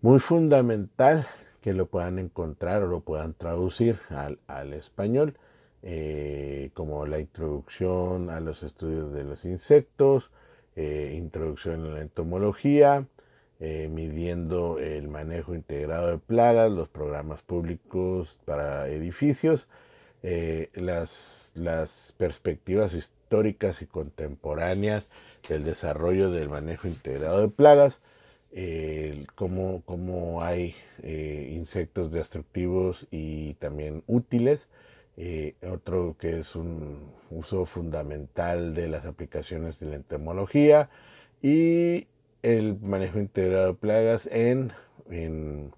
Muy 0.00 0.18
fundamental 0.18 1.26
que 1.60 1.74
lo 1.74 1.86
puedan 1.86 2.18
encontrar 2.18 2.82
o 2.82 2.88
lo 2.88 3.00
puedan 3.00 3.34
traducir 3.34 3.98
al, 4.08 4.72
español, 4.72 5.36
eh, 5.82 6.70
como 6.74 7.06
la 7.06 7.20
introducción 7.20 8.30
a 8.30 8.40
los 8.40 8.62
estudios 8.62 9.12
de 9.12 9.24
los 9.24 9.44
insectos, 9.44 10.30
eh, 10.76 11.14
introducción 11.16 11.86
a 11.86 11.94
la 11.94 12.00
entomología, 12.00 13.06
eh, 13.64 13.88
midiendo 13.88 14.80
el 14.80 15.06
manejo 15.06 15.54
integrado 15.54 16.08
de 16.10 16.18
plagas, 16.18 16.68
los 16.68 16.88
programas 16.88 17.42
públicos 17.42 18.36
para 18.44 18.88
edificios, 18.88 19.68
eh, 20.24 20.68
las, 20.74 21.12
perspectivas 22.16 22.92
históricas 22.92 23.80
y 23.80 23.86
contemporáneas 23.86 25.06
del 25.48 25.62
desarrollo 25.62 26.32
del 26.32 26.48
manejo 26.48 26.88
integrado 26.88 27.40
de 27.40 27.50
plagas, 27.50 28.00
eh, 28.50 29.26
cómo, 29.36 30.42
hay 30.42 30.74
insectos 30.98 32.10
destructivos 32.10 33.06
y 33.12 33.54
también 33.54 34.02
útiles, 34.08 34.68
otro 35.70 36.16
que 36.18 36.40
es 36.40 36.56
un 36.56 37.12
uso 37.30 37.64
fundamental 37.66 38.74
de 38.74 38.88
las 38.88 39.06
aplicaciones 39.06 39.78
de 39.78 39.86
la 39.86 39.96
entomología 39.96 40.90
y 41.42 42.08
el 42.42 42.78
manejo 42.80 43.18
integrado 43.18 43.68
de 43.68 43.74
plagas 43.74 44.26
en, 44.30 44.72
en, 45.10 45.72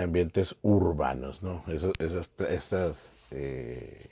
ambientes 0.00 0.56
urbanos. 0.62 1.42
¿no? 1.42 1.64
esas, 1.68 3.16
eh, 3.30 4.06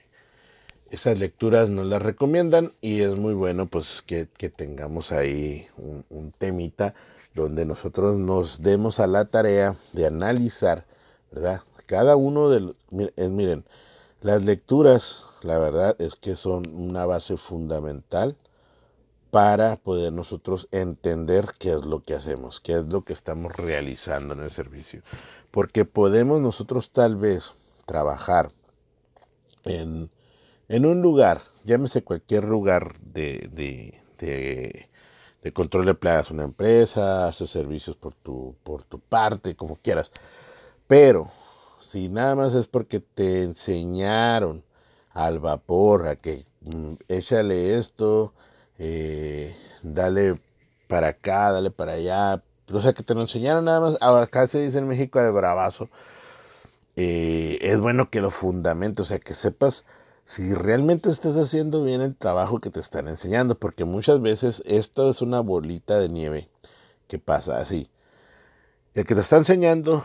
esas 0.90 1.18
lecturas 1.18 1.68
nos 1.70 1.86
las 1.86 2.02
recomiendan 2.02 2.72
y 2.80 3.00
es 3.00 3.14
muy 3.16 3.34
bueno 3.34 3.66
pues 3.66 4.02
que, 4.02 4.26
tengamos 4.26 5.12
ahí 5.12 5.66
un, 5.76 6.32
temita 6.38 6.94
donde 7.34 7.64
nosotros 7.64 8.16
nos 8.16 8.62
demos 8.62 9.00
a 9.00 9.08
la 9.08 9.24
tarea 9.24 9.76
de 9.92 10.06
analizar, 10.06 10.84
¿verdad? 11.32 11.62
Cada 11.86 12.14
uno 12.14 12.48
de 12.48 12.60
los, 12.60 12.76
miren, 12.90 13.64
las 14.20 14.44
lecturas, 14.44 15.24
la 15.42 15.58
verdad 15.58 15.96
es 15.98 16.14
que 16.14 16.36
son 16.36 16.62
una 16.72 17.06
base 17.06 17.36
fundamental 17.36 18.36
para 19.34 19.74
poder 19.78 20.12
nosotros 20.12 20.68
entender 20.70 21.54
qué 21.58 21.72
es 21.72 21.84
lo 21.84 22.04
que 22.04 22.14
hacemos, 22.14 22.60
qué 22.60 22.74
es 22.74 22.84
lo 22.84 23.02
que 23.02 23.12
estamos 23.12 23.52
realizando 23.56 24.32
en 24.34 24.42
el 24.42 24.52
servicio. 24.52 25.02
Porque 25.50 25.84
podemos 25.84 26.40
nosotros 26.40 26.92
tal 26.92 27.16
vez 27.16 27.52
trabajar 27.84 28.52
en, 29.64 30.08
un 30.68 31.02
lugar, 31.02 31.42
llámese 31.64 32.04
cualquier 32.04 32.44
lugar 32.44 32.96
de, 33.00 33.50
de, 33.50 34.88
de, 35.42 35.52
control 35.52 35.86
de 35.86 35.94
plagas, 35.94 36.30
una 36.30 36.44
empresa, 36.44 37.26
hace 37.26 37.48
servicios 37.48 37.96
por 37.96 38.14
tu, 38.14 38.54
por 38.62 38.84
tu 38.84 39.00
parte, 39.00 39.56
como 39.56 39.74
quieras. 39.74 40.12
Pero 40.86 41.28
si 41.80 42.08
nada 42.08 42.36
más 42.36 42.54
es 42.54 42.68
porque 42.68 43.00
te 43.00 43.42
enseñaron 43.42 44.62
al 45.10 45.40
vapor 45.40 46.06
a 46.06 46.14
que 46.14 46.44
mm, 46.60 46.94
échale 47.08 47.80
esto, 47.80 48.32
eh, 48.78 49.56
dale 49.82 50.34
para 50.88 51.08
acá, 51.08 51.52
dale 51.52 51.70
para 51.70 51.92
allá, 51.92 52.42
o 52.72 52.80
sea 52.80 52.92
que 52.92 53.02
te 53.02 53.14
lo 53.14 53.22
enseñaron 53.22 53.64
nada 53.64 53.80
más, 53.80 53.96
acá 54.00 54.46
se 54.46 54.60
dice 54.60 54.78
en 54.78 54.88
México 54.88 55.20
de 55.20 55.30
bravazo, 55.30 55.88
eh, 56.96 57.58
es 57.60 57.80
bueno 57.80 58.10
que 58.10 58.20
lo 58.20 58.30
fundamentes, 58.30 59.00
o 59.00 59.08
sea 59.08 59.18
que 59.18 59.34
sepas 59.34 59.84
si 60.24 60.54
realmente 60.54 61.10
estás 61.10 61.36
haciendo 61.36 61.82
bien 61.84 62.00
el 62.00 62.16
trabajo 62.16 62.60
que 62.60 62.70
te 62.70 62.80
están 62.80 63.08
enseñando, 63.08 63.56
porque 63.56 63.84
muchas 63.84 64.20
veces 64.20 64.62
esto 64.66 65.10
es 65.10 65.20
una 65.20 65.40
bolita 65.40 65.98
de 65.98 66.08
nieve 66.08 66.48
que 67.08 67.18
pasa 67.18 67.58
así. 67.58 67.90
El 68.94 69.06
que 69.06 69.14
te 69.14 69.20
está 69.20 69.36
enseñando, 69.36 70.04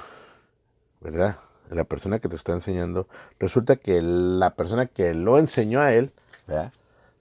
¿verdad? 1.00 1.38
La 1.70 1.84
persona 1.84 2.20
que 2.20 2.28
te 2.28 2.36
está 2.36 2.54
enseñando, 2.54 3.08
resulta 3.40 3.78
que 3.78 4.02
la 4.02 4.56
persona 4.56 4.88
que 4.88 5.14
lo 5.14 5.38
enseñó 5.38 5.80
a 5.80 5.94
él, 5.94 6.12
¿verdad? 6.48 6.74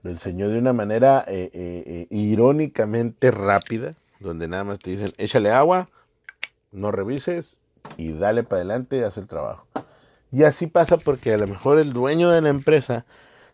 Lo 0.03 0.11
enseñó 0.11 0.49
de 0.49 0.59
una 0.59 0.73
manera 0.73 1.25
eh, 1.27 1.51
eh, 1.53 1.83
eh, 1.87 2.07
irónicamente 2.11 3.31
rápida, 3.31 3.95
donde 4.21 4.49
nada 4.49 4.65
más 4.65 4.79
te 4.79 4.91
dicen, 4.91 5.13
échale 5.19 5.51
agua, 5.51 5.89
no 6.71 6.93
revises 6.93 7.57
y 7.97 8.13
dale 8.13 8.43
para 8.43 8.61
adelante 8.61 8.99
y 8.99 9.03
haz 9.03 9.17
el 9.17 9.27
trabajo. 9.27 9.67
Y 10.31 10.45
así 10.45 10.67
pasa 10.67 10.99
porque 10.99 11.33
a 11.33 11.39
lo 11.39 11.47
mejor 11.47 11.79
el 11.79 11.93
dueño 11.93 12.31
de 12.31 12.41
la 12.43 12.51
empresa 12.51 13.07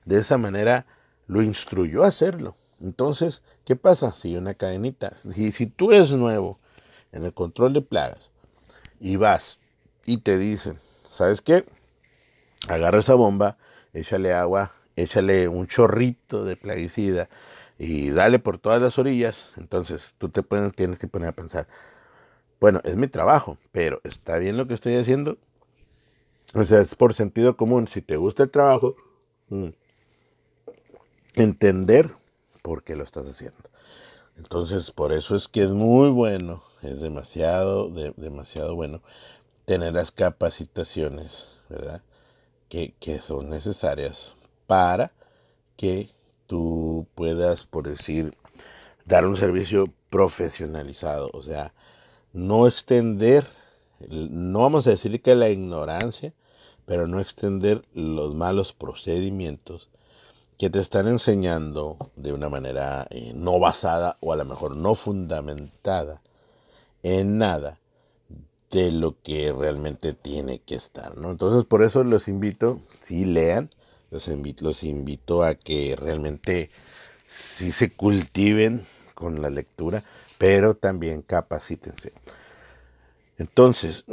de 0.05 0.19
esa 0.19 0.39
manera 0.39 0.87
lo 1.27 1.43
instruyó 1.43 2.05
a 2.05 2.09
hacerlo. 2.09 2.57
Entonces, 2.81 3.43
¿qué 3.65 3.77
pasa? 3.77 4.13
Si 4.13 4.37
una 4.37 4.55
cadenita, 4.55 5.17
si, 5.17 5.53
si 5.53 5.67
tú 5.67 5.93
eres 5.93 6.11
nuevo 6.11 6.59
en 7.13 7.25
el 7.25 7.33
control 7.33 7.73
de 7.73 7.81
plagas 7.81 8.31
y 9.01 9.17
vas 9.17 9.59
y 10.05 10.19
te 10.19 10.37
dicen, 10.37 10.79
¿sabes 11.11 11.41
qué? 11.41 11.65
Agarra 12.69 12.99
esa 12.99 13.15
bomba, 13.15 13.57
échale 13.93 14.33
agua, 14.33 14.73
échale 14.97 15.49
un 15.49 15.67
chorrito 15.67 16.45
de 16.45 16.57
plaguicida 16.57 17.29
y 17.79 18.11
dale 18.11 18.39
por 18.39 18.59
todas 18.59 18.81
las 18.81 18.99
orillas, 18.99 19.51
entonces 19.57 20.15
tú 20.19 20.29
te 20.29 20.43
tienes 20.77 20.99
que 20.99 21.09
poner 21.09 21.29
a 21.29 21.33
pensar, 21.33 21.67
bueno, 22.61 22.81
es 22.85 22.97
mi 22.97 23.09
trabajo, 23.09 23.59
pero 23.73 24.01
¿está 24.05 24.39
bien 24.39 24.57
lo 24.57 24.67
que 24.67 24.75
estoy 24.75 24.97
haciendo? 24.97 25.39
O 26.55 26.65
sea, 26.65 26.81
es 26.81 26.95
por 26.95 27.15
sentido 27.15 27.57
común. 27.57 27.89
Si 27.89 28.01
te 28.01 28.17
gusta 28.17 28.45
el 28.45 28.51
trabajo, 28.51 28.95
mm, 29.49 29.69
entender 31.35 32.11
por 32.63 32.85
qué 32.85 32.95
lo 32.97 33.05
estás 33.05 33.29
haciendo. 33.29 33.59
Entonces, 34.37 34.91
por 34.91 35.13
eso 35.13 35.37
es 35.37 35.49
que 35.49 35.65
es 35.65 35.71
muy 35.71 36.11
bueno, 36.11 36.63
es 36.83 37.01
demasiado, 37.01 37.91
demasiado 38.17 38.75
bueno 38.75 39.03
tener 39.65 39.95
las 39.95 40.11
capacitaciones, 40.11 41.49
¿verdad? 41.69 42.03
Que, 42.69 42.95
que 43.01 43.19
son 43.19 43.51
necesarias 43.51 44.35
para 44.67 45.13
que 45.77 46.11
tú 46.47 47.07
puedas, 47.15 47.65
por 47.65 47.89
decir, 47.89 48.37
dar 49.05 49.27
un 49.27 49.37
servicio 49.37 49.85
profesionalizado. 50.11 51.31
O 51.33 51.43
sea, 51.43 51.73
no 52.33 52.67
extender, 52.67 53.47
no 54.09 54.61
vamos 54.61 54.87
a 54.87 54.91
decir 54.91 55.21
que 55.23 55.35
la 55.35 55.49
ignorancia, 55.49 56.33
pero 56.87 57.07
no 57.07 57.21
extender 57.21 57.83
los 57.95 58.35
malos 58.35 58.73
procedimientos 58.73 59.89
que 60.59 60.71
te 60.71 60.81
están 60.81 61.09
enseñando 61.09 61.97
de 62.17 62.33
una 62.33 62.49
manera 62.49 63.07
eh, 63.11 63.33
no 63.35 63.59
basada 63.59 64.19
o 64.21 64.33
a 64.33 64.37
lo 64.37 64.45
mejor 64.45 64.77
no 64.77 64.95
fundamentada 64.95 66.23
en 67.03 67.39
nada 67.39 67.81
de 68.71 68.91
lo 68.91 69.21
que 69.23 69.53
realmente 69.53 70.15
tiene 70.15 70.61
que 70.61 70.75
estar, 70.75 71.17
¿no? 71.17 71.31
Entonces 71.31 71.65
por 71.65 71.83
eso 71.83 72.03
los 72.05 72.29
invito, 72.29 72.81
si 73.03 73.25
lean, 73.25 73.71
los 74.15 74.29
invito, 74.29 74.65
los 74.65 74.85
invito 74.85 75.43
a 75.43 75.57
que 75.57 75.97
realmente 75.99 76.71
sí 77.27 77.73
se 77.73 77.91
cultiven 77.91 78.87
con 79.15 79.43
la 79.43 79.51
lectura, 79.51 80.05
pero 80.39 80.75
también 80.75 81.23
capacítense. 81.23 82.13
Entonces, 83.39 84.05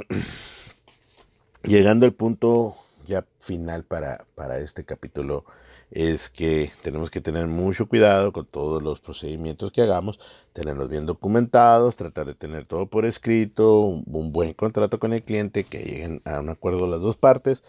llegando 1.63 2.05
al 2.07 2.13
punto 2.13 2.75
ya 3.07 3.25
final 3.39 3.83
para, 3.83 4.25
para 4.35 4.57
este 4.57 4.83
capítulo, 4.83 5.45
es 5.91 6.29
que 6.29 6.71
tenemos 6.81 7.11
que 7.11 7.21
tener 7.21 7.47
mucho 7.47 7.87
cuidado 7.87 8.31
con 8.31 8.45
todos 8.45 8.81
los 8.81 9.01
procedimientos 9.01 9.71
que 9.71 9.81
hagamos, 9.81 10.19
tenerlos 10.53 10.89
bien 10.89 11.05
documentados, 11.05 11.97
tratar 11.97 12.25
de 12.25 12.33
tener 12.33 12.65
todo 12.65 12.85
por 12.87 13.05
escrito, 13.05 13.81
un, 13.81 14.31
buen 14.31 14.53
contrato 14.53 14.99
con 14.99 15.13
el 15.13 15.21
cliente, 15.21 15.65
que 15.65 15.79
lleguen 15.79 16.21
a 16.23 16.39
un 16.39 16.49
acuerdo 16.49 16.87
las 16.87 17.01
dos 17.01 17.17
partes, 17.17 17.63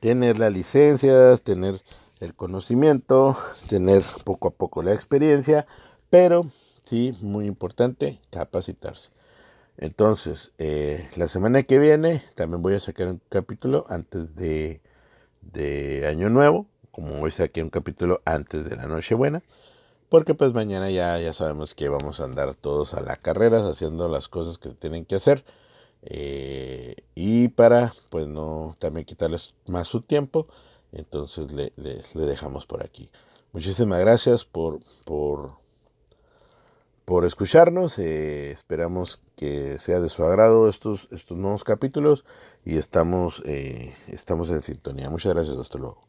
tener 0.00 0.38
las 0.38 0.52
licencias, 0.52 1.42
tener 1.42 1.82
el 2.20 2.34
conocimiento, 2.34 3.36
tener 3.68 4.02
poco 4.24 4.48
a 4.48 4.50
poco 4.52 4.82
la 4.82 4.92
experiencia, 4.92 5.66
pero 6.10 6.46
sí, 6.84 7.16
muy 7.20 7.46
importante, 7.46 8.20
capacitarse. 8.30 9.10
Entonces, 9.76 10.50
eh, 10.58 11.08
la 11.16 11.28
semana 11.28 11.62
que 11.62 11.78
viene 11.78 12.24
también 12.34 12.62
voy 12.62 12.74
a 12.74 12.80
sacar 12.80 13.08
un 13.08 13.20
capítulo 13.28 13.84
antes 13.88 14.34
de, 14.34 14.80
de 15.40 16.06
Año 16.08 16.30
Nuevo, 16.30 16.66
como 16.90 17.20
hoy 17.22 17.30
saqué 17.30 17.62
un 17.62 17.70
capítulo 17.70 18.20
antes 18.24 18.68
de 18.68 18.74
la 18.74 18.86
Nochebuena, 18.86 19.42
porque 20.08 20.34
pues 20.34 20.52
mañana 20.52 20.90
ya, 20.90 21.18
ya 21.20 21.32
sabemos 21.32 21.74
que 21.74 21.88
vamos 21.88 22.20
a 22.20 22.24
andar 22.24 22.56
todos 22.56 22.94
a 22.94 23.02
la 23.02 23.16
carrera 23.16 23.58
haciendo 23.68 24.08
las 24.08 24.28
cosas 24.28 24.58
que 24.58 24.70
tienen 24.70 25.04
que 25.04 25.16
hacer. 25.16 25.44
Eh, 26.02 26.96
y 27.14 27.48
para 27.48 27.92
pues 28.10 28.28
no 28.28 28.76
también 28.78 29.04
quitarles 29.04 29.54
más 29.66 29.88
su 29.88 30.02
tiempo, 30.02 30.46
entonces 30.92 31.52
le, 31.52 31.72
le, 31.76 32.02
dejamos 32.14 32.66
por 32.66 32.82
aquí. 32.82 33.10
Muchísimas 33.52 34.00
gracias 34.00 34.44
por, 34.44 34.80
por 35.04 35.52
por 37.08 37.24
escucharnos. 37.24 37.98
Eh, 37.98 38.50
esperamos 38.50 39.20
que 39.34 39.78
sea 39.78 40.00
de 40.00 40.10
su 40.10 40.22
agrado 40.24 40.68
estos, 40.68 41.08
estos 41.10 41.38
nuevos 41.38 41.64
capítulos 41.64 42.24
y 42.66 42.76
estamos, 42.76 43.42
eh, 43.46 43.94
estamos 44.08 44.50
en 44.50 44.60
sintonía. 44.60 45.08
Muchas 45.08 45.32
gracias. 45.32 45.56
Hasta 45.56 45.78
luego. 45.78 46.07